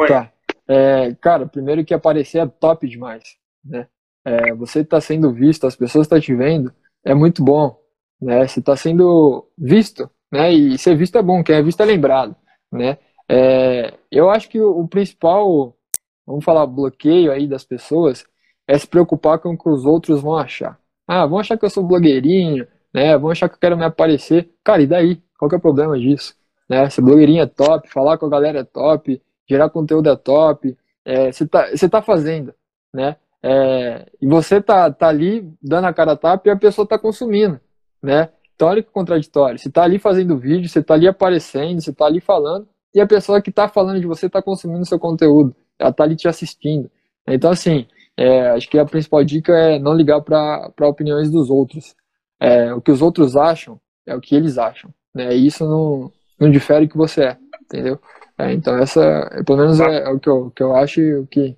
[0.08, 0.34] Tá.
[0.68, 3.88] É, cara, primeiro que aparecer é top demais, né?
[4.26, 6.74] É, você está sendo visto, as pessoas estão tá te vendo,
[7.06, 7.78] é muito bom,
[8.20, 8.48] né?
[8.48, 10.52] Você está sendo visto, né?
[10.52, 12.36] E ser visto é bom, quem é visto é lembrado,
[12.72, 12.98] né?
[13.30, 15.78] É, eu acho que o, o principal,
[16.26, 18.26] vamos falar, bloqueio aí das pessoas
[18.68, 20.80] é se preocupar com o que os outros vão achar.
[21.08, 23.18] Ah, vão achar que eu sou blogueirinho, né?
[23.18, 24.50] Vão achar que eu quero me aparecer.
[24.64, 25.22] Cara, e daí?
[25.38, 26.34] Qual que é o problema disso?
[26.70, 26.90] Né?
[26.90, 30.78] Ser blogueirinho é top, falar com a galera é top, gerar conteúdo é top.
[31.06, 32.54] É, você tá, você tá fazendo,
[32.94, 33.18] né?
[33.42, 36.98] É, e você tá, tá ali dando a cara a tapa e a pessoa tá
[36.98, 37.60] consumindo,
[38.02, 38.30] né?
[38.56, 39.60] Então olha que contraditório.
[39.60, 43.08] Você tá ali fazendo vídeo, você tá ali aparecendo, você tá ali falando, e a
[43.08, 46.90] pessoa que tá falando de você tá consumindo seu conteúdo, ela tá ali te assistindo.
[47.28, 51.96] Então, assim, é, acho que a principal dica é não ligar para opiniões dos outros.
[52.40, 54.94] É, o que os outros acham é o que eles acham.
[55.14, 55.34] Né?
[55.34, 56.12] Isso não,
[56.44, 58.00] não difere que você é, entendeu?
[58.38, 61.28] É, então essa, pelo menos é, é, o que eu, que eu acho e o
[61.28, 61.56] que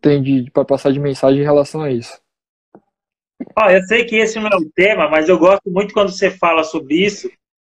[0.00, 2.20] tem de, para passar de mensagem em relação a isso.
[3.58, 6.30] Oh, eu sei que esse não é o tema, mas eu gosto muito quando você
[6.30, 7.28] fala sobre isso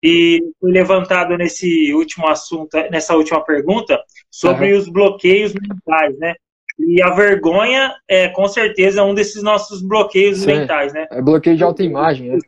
[0.03, 4.79] e foi levantado nesse último assunto, nessa última pergunta, sobre uhum.
[4.79, 6.35] os bloqueios mentais, né?
[6.79, 11.07] E a vergonha é com certeza um desses nossos bloqueios Sim, mentais, né?
[11.11, 12.39] É bloqueio de autoimagem, né?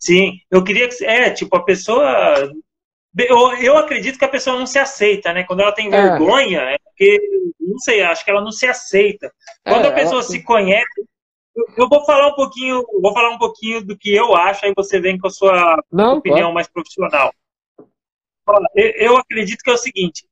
[0.00, 2.50] Sim, eu queria que é tipo a pessoa
[3.18, 5.42] eu, eu acredito que a pessoa não se aceita, né?
[5.44, 5.90] Quando ela tem é.
[5.90, 7.20] vergonha, é porque,
[7.58, 9.32] não sei, acho que ela não se aceita.
[9.64, 10.22] Quando é, a pessoa ela...
[10.22, 11.04] se conhece,
[11.76, 15.00] eu vou falar um pouquinho, vou falar um pouquinho do que eu acho, aí você
[15.00, 17.34] vem com a sua não, opinião mais profissional.
[18.74, 20.26] Eu acredito que é o seguinte: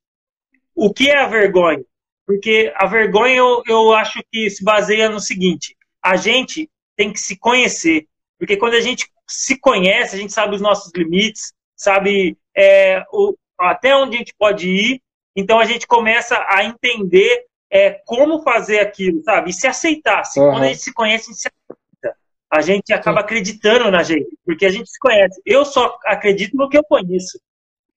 [0.74, 1.84] o que é a vergonha?
[2.24, 7.20] Porque a vergonha eu, eu acho que se baseia no seguinte: a gente tem que
[7.20, 8.06] se conhecer.
[8.38, 13.34] Porque quando a gente se conhece, a gente sabe os nossos limites, sabe é, o,
[13.58, 15.02] até onde a gente pode ir,
[15.36, 19.50] então a gente começa a entender é, como fazer aquilo, sabe?
[19.50, 20.24] E se aceitar.
[20.24, 20.50] Se, uhum.
[20.50, 22.18] Quando a gente se conhece, a gente se aceita.
[22.50, 25.40] A gente acaba acreditando na gente, porque a gente se conhece.
[25.44, 27.38] Eu só acredito no que eu conheço.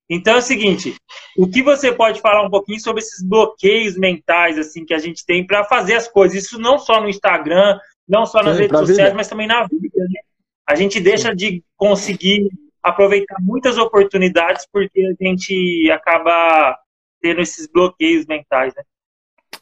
[0.09, 0.93] Então é o seguinte,
[1.37, 5.25] o que você pode falar um pouquinho sobre esses bloqueios mentais assim que a gente
[5.25, 6.43] tem para fazer as coisas?
[6.43, 9.13] Isso não só no Instagram, não só nas Sim, redes sociais, vida.
[9.15, 9.87] mas também na vida.
[9.95, 10.19] Né?
[10.71, 12.49] A gente deixa de conseguir
[12.81, 16.79] aproveitar muitas oportunidades porque a gente acaba
[17.21, 18.83] tendo esses bloqueios mentais, né?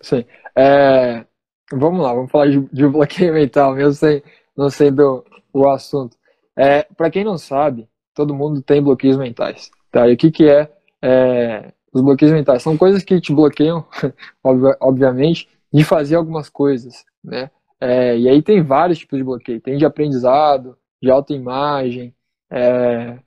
[0.01, 0.23] Sim.
[0.55, 1.25] É,
[1.71, 4.21] vamos lá, vamos falar de, de bloqueio mental, mesmo sem,
[4.55, 6.15] não sendo o assunto.
[6.55, 9.71] É, Para quem não sabe, todo mundo tem bloqueios mentais.
[9.91, 10.07] Tá?
[10.07, 12.61] E o que, que é, é os bloqueios mentais?
[12.61, 13.83] São coisas que te bloqueiam,
[14.79, 17.49] obviamente, de fazer algumas coisas, né?
[17.81, 19.59] É, e aí tem vários tipos de bloqueio.
[19.59, 22.13] Tem de aprendizado, de autoimagem,
[22.51, 23.19] é...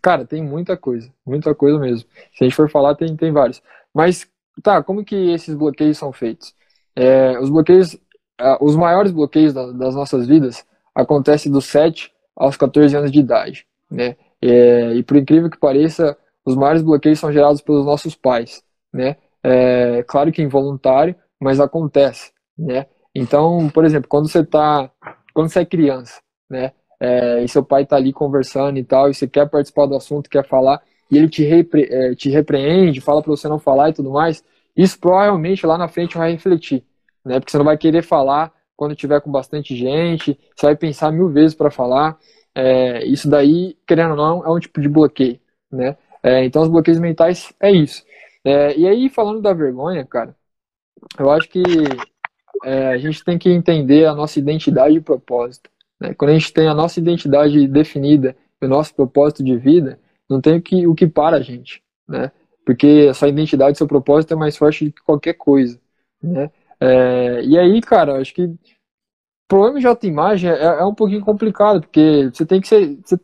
[0.00, 2.08] Cara, tem muita coisa, muita coisa mesmo.
[2.34, 3.62] Se a gente for falar, tem, tem vários.
[3.94, 4.26] Mas,
[4.62, 6.54] tá, como que esses bloqueios são feitos?
[6.96, 7.96] É, os bloqueios,
[8.60, 14.16] os maiores bloqueios das nossas vidas acontecem dos 7 aos 14 anos de idade, né?
[14.40, 19.16] É, e por incrível que pareça, os maiores bloqueios são gerados pelos nossos pais, né?
[19.42, 22.86] É, claro que involuntário, mas acontece, né?
[23.14, 24.90] Então, por exemplo, quando você tá,
[25.34, 26.72] quando você é criança, né?
[27.02, 30.30] É, e seu pai está ali conversando e tal, e você quer participar do assunto,
[30.30, 33.92] quer falar, e ele te, repre, é, te repreende, fala para você não falar e
[33.92, 34.44] tudo mais,
[34.76, 36.84] isso provavelmente lá na frente vai refletir,
[37.24, 37.40] né?
[37.40, 41.28] Porque você não vai querer falar quando tiver com bastante gente, você vai pensar mil
[41.28, 42.16] vezes para falar.
[42.54, 45.96] É, isso daí, querendo ou não, é um tipo de bloqueio, né?
[46.22, 48.04] É, então, os bloqueios mentais é isso.
[48.44, 50.36] É, e aí, falando da vergonha, cara,
[51.18, 51.62] eu acho que
[52.64, 55.68] é, a gente tem que entender a nossa identidade e propósito.
[56.02, 56.14] Né?
[56.14, 60.56] Quando a gente tem a nossa identidade definida, o nosso propósito de vida, não tem
[60.56, 62.32] o que, o que para a gente, né?
[62.66, 65.80] Porque essa identidade, seu propósito é mais forte do que qualquer coisa,
[66.20, 66.50] né?
[66.80, 68.58] É, e aí, cara, acho que o
[69.48, 72.98] problema de autoimagem é, é um pouquinho complicado, porque você tem que ser...
[73.04, 73.18] Você,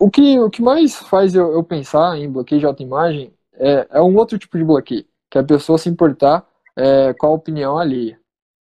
[0.00, 4.02] o, que, o que mais faz eu, eu pensar em bloqueio de autoimagem é, é
[4.02, 6.44] um outro tipo de bloqueio, que é a pessoa se importar
[6.76, 8.18] é, com a opinião alheia,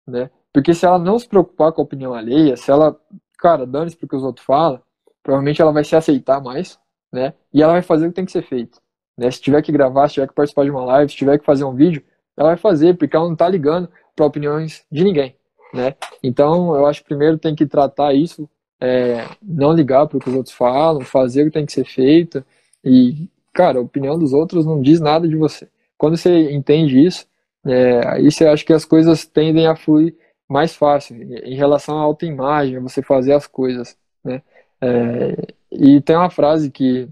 [0.05, 0.29] né?
[0.53, 2.99] Porque se ela não se preocupar com a opinião alheia, se ela,
[3.37, 4.81] cara, dane-se porque os outros falam,
[5.23, 6.79] provavelmente ela vai se aceitar mais,
[7.11, 7.33] né?
[7.53, 8.79] E ela vai fazer o que tem que ser feito.
[9.17, 9.29] Né?
[9.31, 11.63] Se tiver que gravar, se tiver que participar de uma live, se tiver que fazer
[11.63, 12.03] um vídeo,
[12.35, 15.35] ela vai fazer, porque ela não tá ligando para opiniões de ninguém,
[15.73, 15.95] né?
[16.23, 20.29] Então, eu acho que primeiro tem que tratar isso, é, não ligar para o que
[20.29, 22.43] os outros falam, fazer o que tem que ser feito
[22.83, 25.69] e, cara, a opinião dos outros não diz nada de você.
[25.97, 27.27] Quando você entende isso,
[27.65, 30.15] é, aí você acha que as coisas tendem a fluir
[30.51, 34.41] mais fácil em relação à autoimagem, você fazer as coisas, né?
[34.81, 37.07] É, e tem uma frase que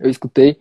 [0.00, 0.58] eu escutei,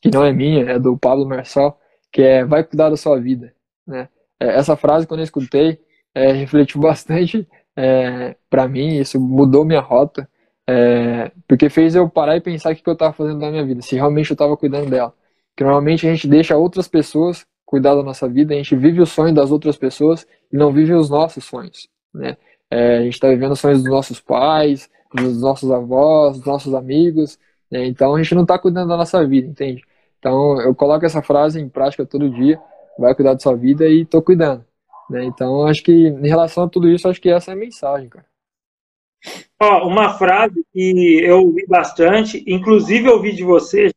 [0.00, 1.80] que não é minha, é do Pablo Marçal,
[2.12, 3.52] que é vai cuidar da sua vida,
[3.86, 4.08] né?
[4.38, 5.80] É, essa frase, quando eu escutei,
[6.14, 10.28] é, refletiu bastante é, para mim, isso mudou minha rota,
[10.68, 13.82] é, porque fez eu parar e pensar o que eu estava fazendo na minha vida,
[13.82, 15.12] se realmente eu estava cuidando dela.
[15.50, 19.06] Porque normalmente a gente deixa outras pessoas cuidar da nossa vida, a gente vive o
[19.06, 22.36] sonho das outras pessoas e não vive os nossos sonhos, né?
[22.70, 26.74] É, a gente está vivendo os sonhos dos nossos pais, dos nossos avós, dos nossos
[26.74, 27.38] amigos,
[27.70, 27.86] né?
[27.86, 29.82] então a gente não está cuidando da nossa vida, entende?
[30.18, 32.60] Então eu coloco essa frase em prática todo dia,
[32.98, 34.66] vai cuidar da sua vida e estou cuidando,
[35.08, 35.24] né?
[35.24, 38.26] Então acho que em relação a tudo isso, acho que essa é a mensagem, cara.
[39.58, 43.90] Ó, uma frase que eu ouvi bastante, inclusive eu ouvi de você,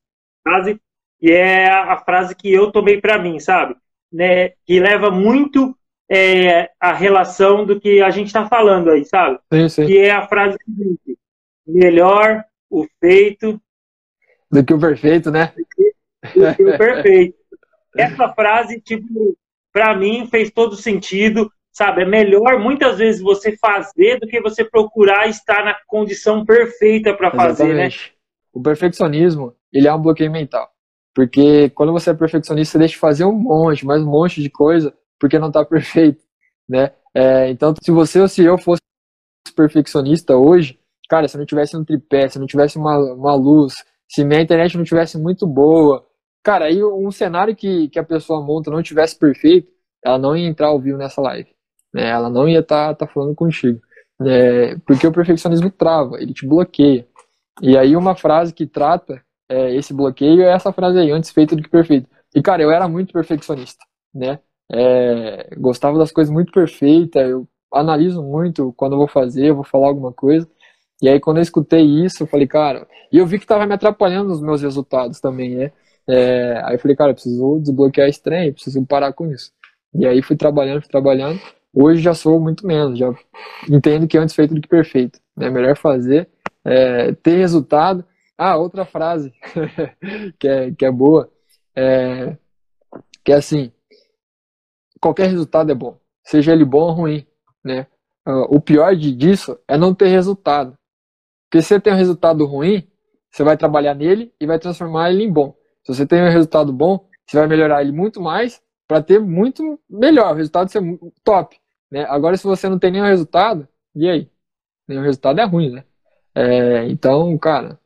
[0.44, 0.80] frase
[1.22, 3.76] e é a frase que eu tomei para mim, sabe?
[4.12, 5.76] Né, que leva muito
[6.10, 9.40] é, a relação do que a gente está falando aí, sabe?
[9.52, 9.86] Sim, sim.
[9.88, 11.18] Que é a frase seguinte:
[11.68, 13.60] melhor o feito
[14.52, 15.54] do que o perfeito, né?
[16.34, 17.36] Do que o perfeito.
[17.98, 19.38] Essa frase, tipo,
[19.72, 22.02] para mim fez todo sentido, sabe?
[22.04, 27.32] É melhor muitas vezes você fazer do que você procurar estar na condição perfeita para
[27.32, 27.90] fazer, né?
[28.54, 30.70] O perfeccionismo, ele é um bloqueio mental.
[31.16, 34.50] Porque quando você é perfeccionista, você deixa de fazer um monte, mais um monte de
[34.50, 36.22] coisa, porque não está perfeito,
[36.68, 36.92] né?
[37.14, 38.82] É, então, se você ou se eu fosse
[39.56, 40.78] perfeccionista hoje,
[41.10, 43.74] cara, se não tivesse um tripé, se não tivesse uma, uma luz,
[44.10, 46.06] se minha internet não tivesse muito boa,
[46.44, 49.72] cara, aí um cenário que, que a pessoa monta não tivesse perfeito,
[50.04, 51.50] ela não ia entrar ao vivo nessa live,
[51.94, 52.10] né?
[52.10, 53.80] Ela não ia estar tá, tá falando contigo,
[54.20, 54.78] né?
[54.86, 57.08] Porque o perfeccionismo trava, ele te bloqueia.
[57.62, 61.56] E aí uma frase que trata é, esse bloqueio é essa frase aí, antes feito
[61.56, 62.10] do que perfeito.
[62.34, 64.40] E cara, eu era muito perfeccionista, né?
[64.72, 69.64] É, gostava das coisas muito perfeitas, eu analiso muito quando eu vou fazer, eu vou
[69.64, 70.48] falar alguma coisa.
[71.02, 73.74] E aí quando eu escutei isso, eu falei, cara, e eu vi que tava me
[73.74, 75.72] atrapalhando nos meus resultados também, né?
[76.08, 79.52] É, aí eu falei, cara, eu preciso desbloquear esse trem, preciso parar com isso.
[79.94, 81.40] E aí fui trabalhando, fui trabalhando.
[81.74, 83.14] Hoje já sou muito menos, já
[83.70, 85.20] entendo que antes feito do que perfeito.
[85.40, 86.30] É melhor fazer,
[86.64, 88.06] é, ter resultado.
[88.38, 89.34] Ah, outra frase
[90.40, 91.32] que, é, que é boa,
[91.76, 92.38] é,
[93.24, 93.72] que é assim,
[95.00, 97.28] qualquer resultado é bom, seja ele bom ou ruim,
[97.64, 97.88] né?
[98.28, 100.76] Uh, o pior disso é não ter resultado.
[101.48, 102.88] Porque se você tem um resultado ruim,
[103.32, 105.56] você vai trabalhar nele e vai transformar ele em bom.
[105.84, 109.80] Se você tem um resultado bom, você vai melhorar ele muito mais para ter muito
[109.90, 110.82] melhor, o resultado ser
[111.24, 111.58] top.
[111.92, 112.06] Né?
[112.10, 114.30] Agora, se você não tem nenhum resultado, e aí?
[114.88, 115.84] Nenhum resultado é ruim, né?
[116.34, 117.80] É, então, cara,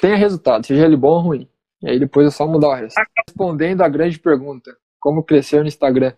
[0.00, 1.48] tenha resultado, seja ele bom ou ruim.
[1.82, 3.00] E aí depois é só mudar o resto.
[3.26, 6.12] Respondendo a grande pergunta, como crescer no Instagram?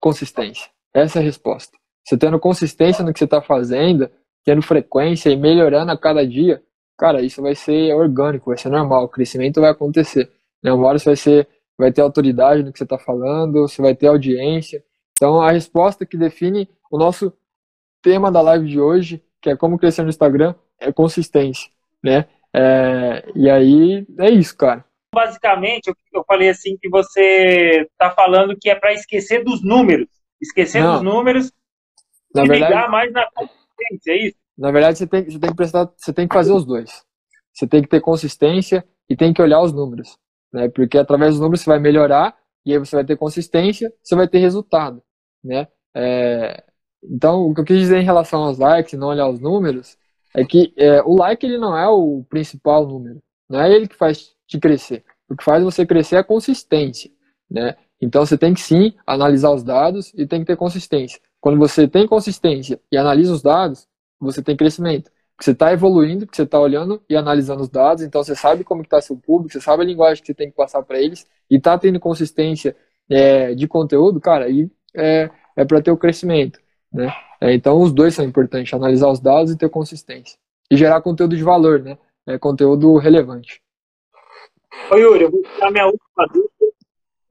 [0.00, 0.70] Consistência.
[0.92, 1.76] Essa é a resposta.
[2.04, 4.08] Você tendo consistência no que você está fazendo,
[4.44, 6.62] tendo frequência e melhorando a cada dia,
[6.96, 10.30] cara, isso vai ser orgânico, vai ser normal, o crescimento vai acontecer.
[10.62, 10.72] Né?
[10.72, 13.94] Uma hora você vai, ser, vai ter autoridade no que você está falando, você vai
[13.94, 14.84] ter audiência.
[15.12, 17.32] Então, a resposta que define o nosso
[18.02, 21.70] tema da live de hoje, que é como crescer no Instagram, é consistência,
[22.02, 22.26] né?
[22.56, 24.82] É, e aí, é isso, cara.
[25.14, 30.08] Basicamente, eu falei assim que você está falando que é para esquecer dos números.
[30.40, 30.94] Esquecer Não.
[30.94, 31.52] dos números
[32.34, 34.36] na e verdade, ligar mais na consistência, é isso?
[34.56, 37.04] Na verdade, você tem, você tem que prestar, você tem que fazer os dois.
[37.52, 40.18] Você tem que ter consistência e tem que olhar os números,
[40.52, 40.68] né?
[40.68, 44.28] Porque através dos números você vai melhorar e aí você vai ter consistência, você vai
[44.28, 45.02] ter resultado,
[45.44, 45.68] né?
[45.94, 46.62] É,
[47.02, 49.96] então, o que eu quis dizer em relação aos likes e não olhar os números
[50.36, 53.96] é que é, o like ele não é o principal número, não é ele que
[53.96, 55.02] faz te crescer.
[55.28, 57.10] O que faz você crescer é a consistência,
[57.50, 57.74] né?
[58.00, 61.18] Então você tem que sim analisar os dados e tem que ter consistência.
[61.40, 63.88] Quando você tem consistência e analisa os dados,
[64.20, 65.10] você tem crescimento.
[65.40, 68.82] Você está evoluindo, porque você está olhando e analisando os dados, então você sabe como
[68.82, 71.56] está seu público, você sabe a linguagem que você tem que passar para eles e
[71.56, 72.76] está tendo consistência
[73.08, 76.60] é, de conteúdo, cara, aí é, é para ter o crescimento,
[76.92, 77.10] né?
[77.40, 80.38] É, então os dois são importantes, analisar os dados e ter consistência
[80.70, 81.98] e gerar conteúdo de valor, né?
[82.26, 83.62] É, conteúdo relevante.
[84.90, 86.50] Oi, Yuri, eu vou dar minha última dúvida.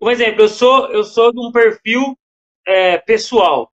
[0.02, 2.18] Um exemplo, eu sou eu sou de um perfil
[2.66, 3.72] é, pessoal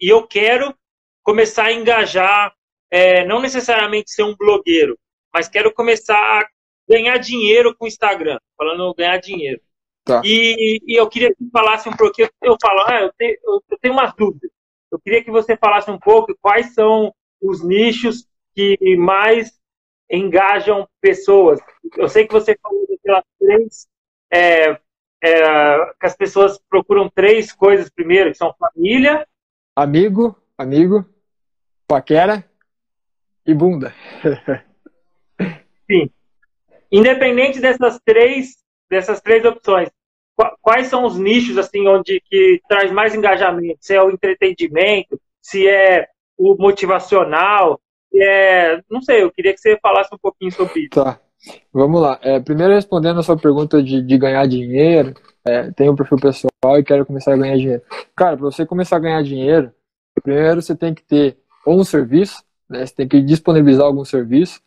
[0.00, 0.74] e eu quero
[1.22, 2.52] começar a engajar,
[2.90, 4.98] é, não necessariamente ser um blogueiro,
[5.32, 6.46] mas quero começar a
[6.88, 9.60] ganhar dinheiro com o Instagram, falando ganhar dinheiro.
[10.04, 10.20] Tá.
[10.24, 13.36] E, e, eu queria que falasse um pouquinho, eu falo, ah, eu, tenho,
[13.70, 14.50] eu tenho umas dúvidas.
[14.92, 19.58] Eu queria que você falasse um pouco quais são os nichos que mais
[20.10, 21.58] engajam pessoas.
[21.96, 23.88] Eu sei que você falou daquelas três,
[24.30, 24.78] é,
[25.24, 29.26] é, que as pessoas procuram três coisas primeiro, que são família,
[29.74, 31.06] amigo, amigo,
[31.88, 32.44] paquera
[33.46, 33.94] e bunda.
[35.90, 36.10] Sim.
[36.90, 38.58] Independente dessas três,
[38.90, 39.88] dessas três opções,
[40.60, 43.78] quais são os nichos assim onde que traz mais engajamento?
[43.80, 46.06] Se é o entretenimento, se é
[46.38, 49.22] o motivacional, se é, não sei.
[49.22, 50.90] Eu queria que você falasse um pouquinho sobre isso.
[50.90, 51.18] Tá.
[51.72, 52.18] Vamos lá.
[52.22, 56.78] É, primeiro respondendo a sua pergunta de, de ganhar dinheiro, é, tenho um perfil pessoal
[56.78, 57.82] e quero começar a ganhar dinheiro.
[58.14, 59.72] Cara, para você começar a ganhar dinheiro,
[60.22, 64.60] primeiro você tem que ter ou um serviço, né, você tem que disponibilizar algum serviço,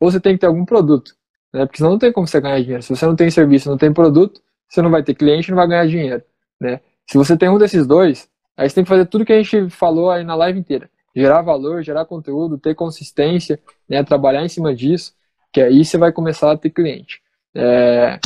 [0.00, 1.12] ou você tem que ter algum produto,
[1.52, 2.82] né, porque senão não tem como você ganhar dinheiro.
[2.82, 5.68] Se você não tem serviço, não tem produto, você não vai ter cliente, não vai
[5.68, 6.22] ganhar dinheiro,
[6.60, 6.80] né.
[7.06, 9.68] Se você tem um desses dois, aí você tem que fazer tudo que a gente
[9.68, 10.88] falou aí na live inteira.
[11.14, 15.12] Gerar valor, gerar conteúdo, ter consistência, né, trabalhar em cima disso,
[15.52, 17.20] que aí você vai começar a ter cliente.
[17.52, 18.20] É,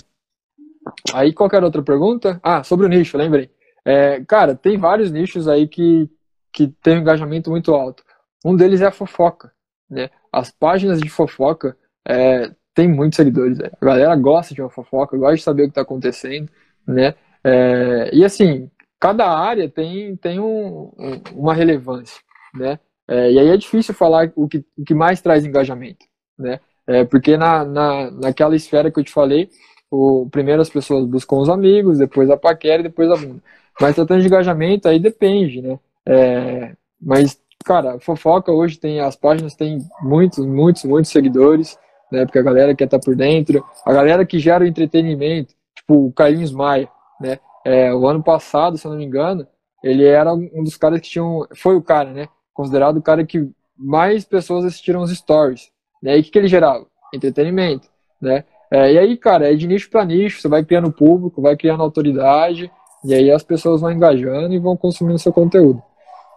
[1.12, 2.40] Aí qualquer outra pergunta?
[2.42, 3.50] Ah, sobre o nicho, lembrei.
[3.84, 6.10] É, cara, tem vários nichos aí que,
[6.52, 8.02] que tem um engajamento muito alto.
[8.44, 9.52] Um deles é a fofoca.
[9.88, 10.10] Né?
[10.32, 11.76] As páginas de fofoca
[12.06, 13.58] é, tem muitos seguidores.
[13.58, 13.70] Né?
[13.80, 16.50] A galera gosta de uma fofoca, gosta de saber o que está acontecendo.
[16.86, 17.14] Né?
[17.42, 22.20] É, e assim, cada área tem, tem um, um, uma relevância.
[22.54, 22.78] Né?
[23.08, 26.04] É, e aí é difícil falar o que, o que mais traz engajamento.
[26.38, 26.58] Né?
[26.86, 29.48] É, porque na, na, naquela esfera que eu te falei,
[29.90, 33.42] o, primeiro as pessoas buscam os amigos, depois a paquera e depois a bunda.
[33.80, 35.78] Mas tratando de engajamento, aí depende, né?
[36.06, 41.78] É, mas, cara, fofoca hoje tem, as páginas têm muitos, muitos, muitos seguidores,
[42.10, 42.24] né?
[42.24, 46.06] Porque a galera quer estar tá por dentro, a galera que gera o entretenimento, tipo
[46.06, 46.88] o Carlinhos Maia,
[47.20, 47.38] né?
[47.64, 49.46] É, o ano passado, se eu não me engano,
[49.82, 52.28] ele era um dos caras que tinham, foi o cara, né?
[52.52, 55.70] Considerado o cara que mais pessoas assistiram os stories.
[56.02, 56.16] Né?
[56.16, 56.86] E o que, que ele gerava?
[57.12, 57.88] Entretenimento,
[58.20, 58.44] né?
[58.70, 61.82] É, e aí, cara, é de nicho para nicho, você vai criando público, vai criando
[61.82, 62.70] autoridade,
[63.04, 65.82] e aí as pessoas vão engajando e vão consumindo seu conteúdo.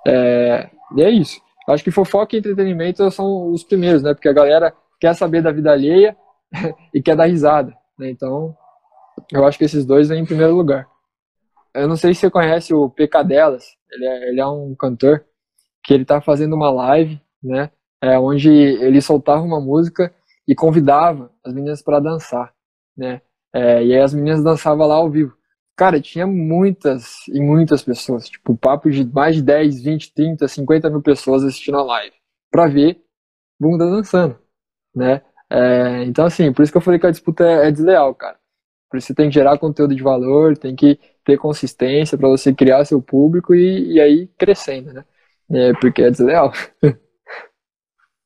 [0.06, 1.42] É, e é isso.
[1.68, 4.14] Acho que fofoca e entretenimento são os primeiros, né?
[4.14, 6.16] Porque a galera quer saber da vida alheia
[6.94, 8.10] e quer dar risada, né?
[8.10, 8.56] Então,
[9.32, 10.88] eu acho que esses dois vêm em primeiro lugar.
[11.74, 15.26] Eu não sei se você conhece o PK Delas, ele é, ele é um cantor
[15.84, 17.72] que ele tá fazendo uma live, né?
[18.02, 20.14] É, onde ele soltava uma música
[20.48, 22.54] e convidava as meninas para dançar,
[22.96, 23.22] né?
[23.54, 25.36] É, e aí as meninas dançavam lá ao vivo.
[25.76, 30.90] Cara, tinha muitas e muitas pessoas, tipo, papo de mais de 10, 20, 30, 50
[30.90, 32.16] mil pessoas assistindo a live,
[32.52, 33.00] pra ver
[33.60, 34.40] bunda dançando,
[34.98, 35.22] né?
[35.50, 38.38] É, então, assim, por isso que eu falei que a disputa é, é desleal, cara.
[38.90, 42.54] Por isso você tem que gerar conteúdo de valor, tem que ter consistência para você
[42.54, 45.06] criar seu público e, e aí crescendo, né?
[45.50, 46.52] É, porque é desleal.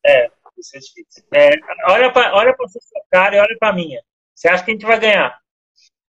[0.04, 0.26] É,
[0.58, 1.24] isso é difícil.
[1.32, 1.50] É,
[1.88, 4.02] olha para olha pra sua cara e olha para minha.
[4.34, 5.38] Você acha que a gente vai ganhar?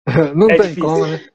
[0.36, 0.82] Não é tem difícil.
[0.82, 1.26] como, né?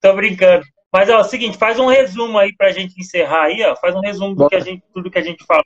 [0.00, 0.64] Tô brincando.
[0.92, 3.74] Mas ó, é o seguinte, faz um resumo aí pra gente encerrar aí, ó.
[3.74, 5.64] Faz um resumo do que a gente, tudo que a gente falou.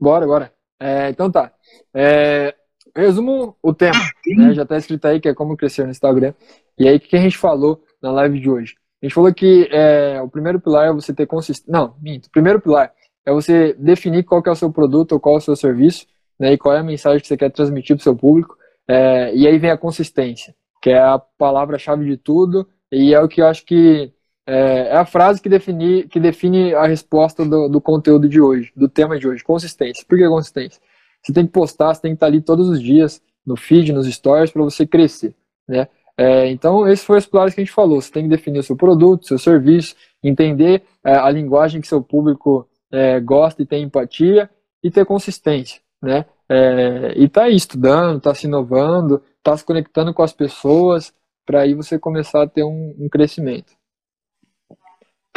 [0.00, 0.57] Bora, bora.
[0.80, 1.52] É, então tá.
[1.94, 2.54] É,
[2.94, 4.54] resumo o tema, né?
[4.54, 6.34] Já tá escrito aí que é como crescer no Instagram.
[6.78, 8.76] E aí, o que a gente falou na live de hoje?
[9.02, 11.72] A gente falou que é, o primeiro pilar é você ter consistência.
[11.72, 12.26] Não, minto.
[12.26, 12.92] O primeiro pilar
[13.24, 16.06] é você definir qual é o seu produto ou qual é o seu serviço,
[16.38, 16.52] né?
[16.52, 18.56] E qual é a mensagem que você quer transmitir para o seu público.
[18.88, 23.28] É, e aí vem a consistência, que é a palavra-chave de tudo, e é o
[23.28, 24.12] que eu acho que
[24.48, 28.72] é, é a frase que define, que define a resposta do, do, conteúdo de hoje,
[28.74, 30.04] do tema de hoje, consistência.
[30.08, 30.80] Por que consistência?
[31.22, 34.06] Você tem que postar, você tem que estar ali todos os dias, no feed, nos
[34.06, 35.34] stories, para você crescer,
[35.68, 35.86] né?
[36.16, 38.00] É, então, esses foram os pilares que a gente falou.
[38.00, 42.02] Você tem que definir o seu produto, seu serviço, entender é, a linguagem que seu
[42.02, 44.50] público é, gosta e tem empatia
[44.82, 46.24] e ter consistência, né?
[46.48, 51.12] É, e tá aí estudando, tá se inovando, tá se conectando com as pessoas,
[51.44, 53.72] para aí você começar a ter um, um, crescimento.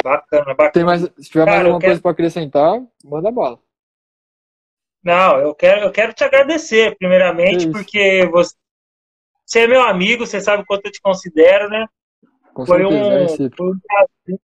[0.02, 0.72] Bacana, bacana.
[0.72, 1.90] Tem mais, se tiver Cara, mais alguma quero...
[1.90, 3.58] coisa para acrescentar, manda bala.
[5.02, 8.54] Não, eu quero, eu quero te agradecer, primeiramente, porque você,
[9.44, 11.86] você é meu amigo, você sabe o quanto eu te considero, né?
[12.54, 14.40] Com foi, certeza, um, é foi um prazer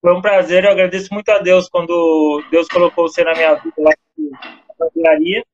[0.00, 3.74] foi um prazer, eu agradeço muito a Deus quando Deus colocou você na minha vida
[3.78, 3.90] lá
[4.78, 5.44] na engenharia.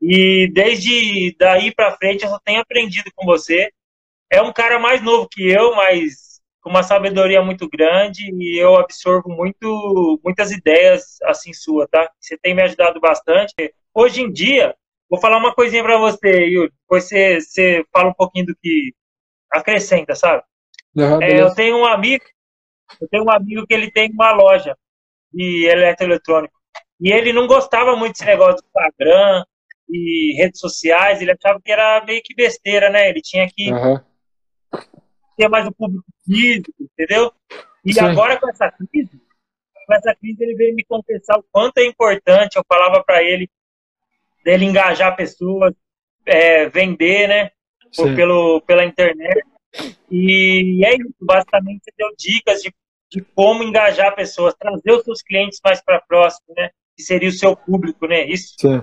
[0.00, 3.70] E desde daí para frente eu só tenho aprendido com você.
[4.28, 6.31] É um cara mais novo que eu, mas
[6.62, 12.10] com uma sabedoria muito grande e eu absorvo muito muitas ideias assim sua, tá?
[12.20, 13.54] Você tem me ajudado bastante.
[13.92, 14.74] Hoje em dia,
[15.10, 16.72] vou falar uma coisinha para você, Yuri.
[16.82, 18.94] Depois você, você fala um pouquinho do que
[19.52, 20.42] acrescenta, sabe?
[20.96, 22.24] Uhum, é, eu tenho um amigo
[23.00, 24.76] eu tenho um amigo que ele tem uma loja
[25.32, 26.54] de eletroeletrônico.
[27.00, 29.44] E ele não gostava muito desse negócio do Instagram
[29.88, 31.20] e redes sociais.
[31.20, 33.08] Ele achava que era meio que besteira, né?
[33.08, 33.98] Ele tinha que uhum.
[35.42, 37.32] Ter mais o público físico, entendeu?
[37.84, 38.00] E Sim.
[38.00, 39.20] agora com essa crise,
[39.86, 42.56] com essa crise ele veio me confessar o quanto é importante.
[42.56, 43.50] Eu falava para ele
[44.44, 45.72] dele engajar pessoas,
[46.26, 47.50] é, vender, né?
[47.94, 49.44] Por, pelo, pela internet.
[50.10, 52.72] E é isso, basicamente você deu dicas de
[53.12, 56.70] de como engajar pessoas, trazer os seus clientes mais para próximo, né?
[56.96, 58.24] Que seria o seu público, né?
[58.24, 58.54] Isso.
[58.58, 58.82] Sim.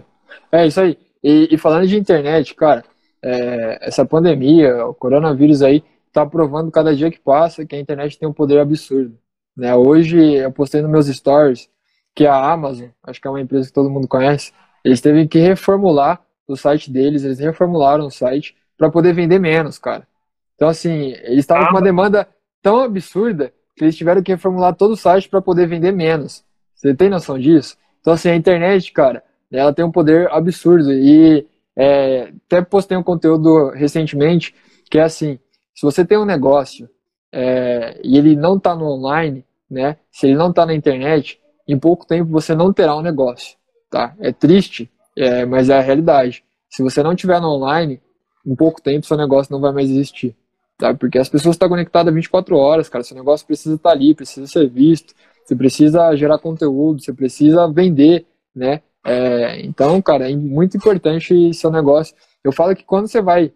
[0.51, 0.95] É isso aí.
[1.23, 2.83] E, e falando de internet, cara,
[3.23, 8.17] é, essa pandemia, o coronavírus aí, tá provando cada dia que passa que a internet
[8.17, 9.17] tem um poder absurdo.
[9.55, 9.75] Né?
[9.75, 11.69] Hoje eu postei nos meus stories
[12.15, 14.51] que a Amazon, acho que é uma empresa que todo mundo conhece,
[14.83, 19.77] eles teve que reformular o site deles, eles reformularam o site para poder vender menos,
[19.77, 20.07] cara.
[20.55, 22.27] Então, assim, eles estavam ah, com uma demanda
[22.61, 26.43] tão absurda que eles tiveram que reformular todo o site para poder vender menos.
[26.75, 27.77] Você tem noção disso?
[28.01, 30.91] Então, assim, a internet, cara, ela tem um poder absurdo.
[30.91, 31.47] E
[31.77, 34.53] é, até postei um conteúdo recentemente
[34.89, 35.39] que é assim:
[35.75, 36.89] se você tem um negócio
[37.31, 39.97] é, e ele não está no online, né?
[40.11, 43.57] Se ele não está na internet, em pouco tempo você não terá um negócio,
[43.89, 44.15] tá?
[44.19, 46.43] É triste, é, mas é a realidade.
[46.69, 48.01] Se você não tiver no online,
[48.45, 50.35] em pouco tempo seu negócio não vai mais existir
[50.79, 50.95] tá?
[50.95, 53.03] Porque as pessoas estão conectadas 24 horas, cara.
[53.03, 55.13] Seu negócio precisa estar tá ali, precisa ser visto,
[55.43, 58.81] você precisa gerar conteúdo, você precisa vender, né?
[59.05, 62.15] É, então, cara, é muito importante seu negócio.
[62.43, 63.51] Eu falo que quando você vai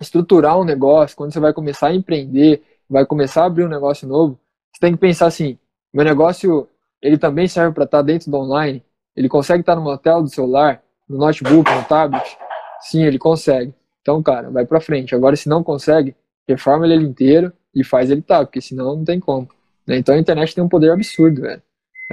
[0.00, 4.08] estruturar um negócio, quando você vai começar a empreender, vai começar a abrir um negócio
[4.08, 4.38] novo,
[4.72, 5.58] você tem que pensar assim,
[5.92, 6.68] meu negócio,
[7.02, 8.82] ele também serve para estar tá dentro do online?
[9.16, 12.38] Ele consegue estar tá no motel do celular, no notebook, no tablet?
[12.80, 13.74] Sim, ele consegue.
[14.00, 15.14] Então, cara, vai para frente.
[15.14, 16.16] Agora, se não consegue,
[16.48, 19.48] reforma ele inteiro e faz ele tá, porque senão não tem como.
[19.86, 19.98] Né?
[19.98, 21.62] Então a internet tem um poder absurdo, velho.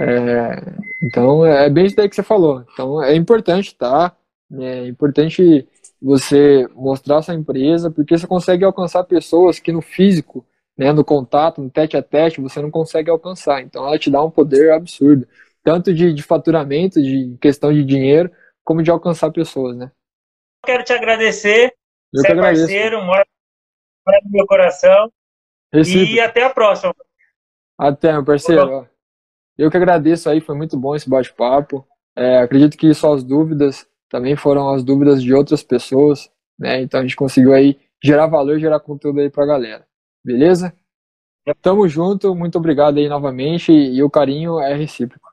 [0.00, 0.62] É,
[1.02, 2.64] então é bem isso daí que você falou.
[2.72, 4.14] Então é importante, tá?
[4.52, 5.66] É importante
[6.00, 10.46] você mostrar sua empresa, porque você consegue alcançar pessoas que no físico,
[10.76, 13.60] né, no contato, no tete a tete, você não consegue alcançar.
[13.62, 15.26] Então ela te dá um poder absurdo,
[15.62, 18.30] tanto de, de faturamento, de questão de dinheiro,
[18.64, 19.90] como de alcançar pessoas, né?
[20.64, 21.74] Quero te agradecer.
[22.12, 23.26] Eu você é parceiro, mora
[24.24, 25.12] no meu coração.
[25.72, 26.14] Recife.
[26.14, 26.94] E até a próxima.
[27.76, 28.88] Até, meu parceiro.
[29.56, 31.86] Eu que agradeço aí, foi muito bom esse bate-papo.
[32.16, 36.80] É, acredito que suas dúvidas também foram as dúvidas de outras pessoas, né?
[36.82, 39.86] Então a gente conseguiu aí gerar valor, gerar conteúdo aí pra galera.
[40.24, 40.72] Beleza?
[41.62, 45.27] Tamo junto, muito obrigado aí novamente e o carinho é recíproco.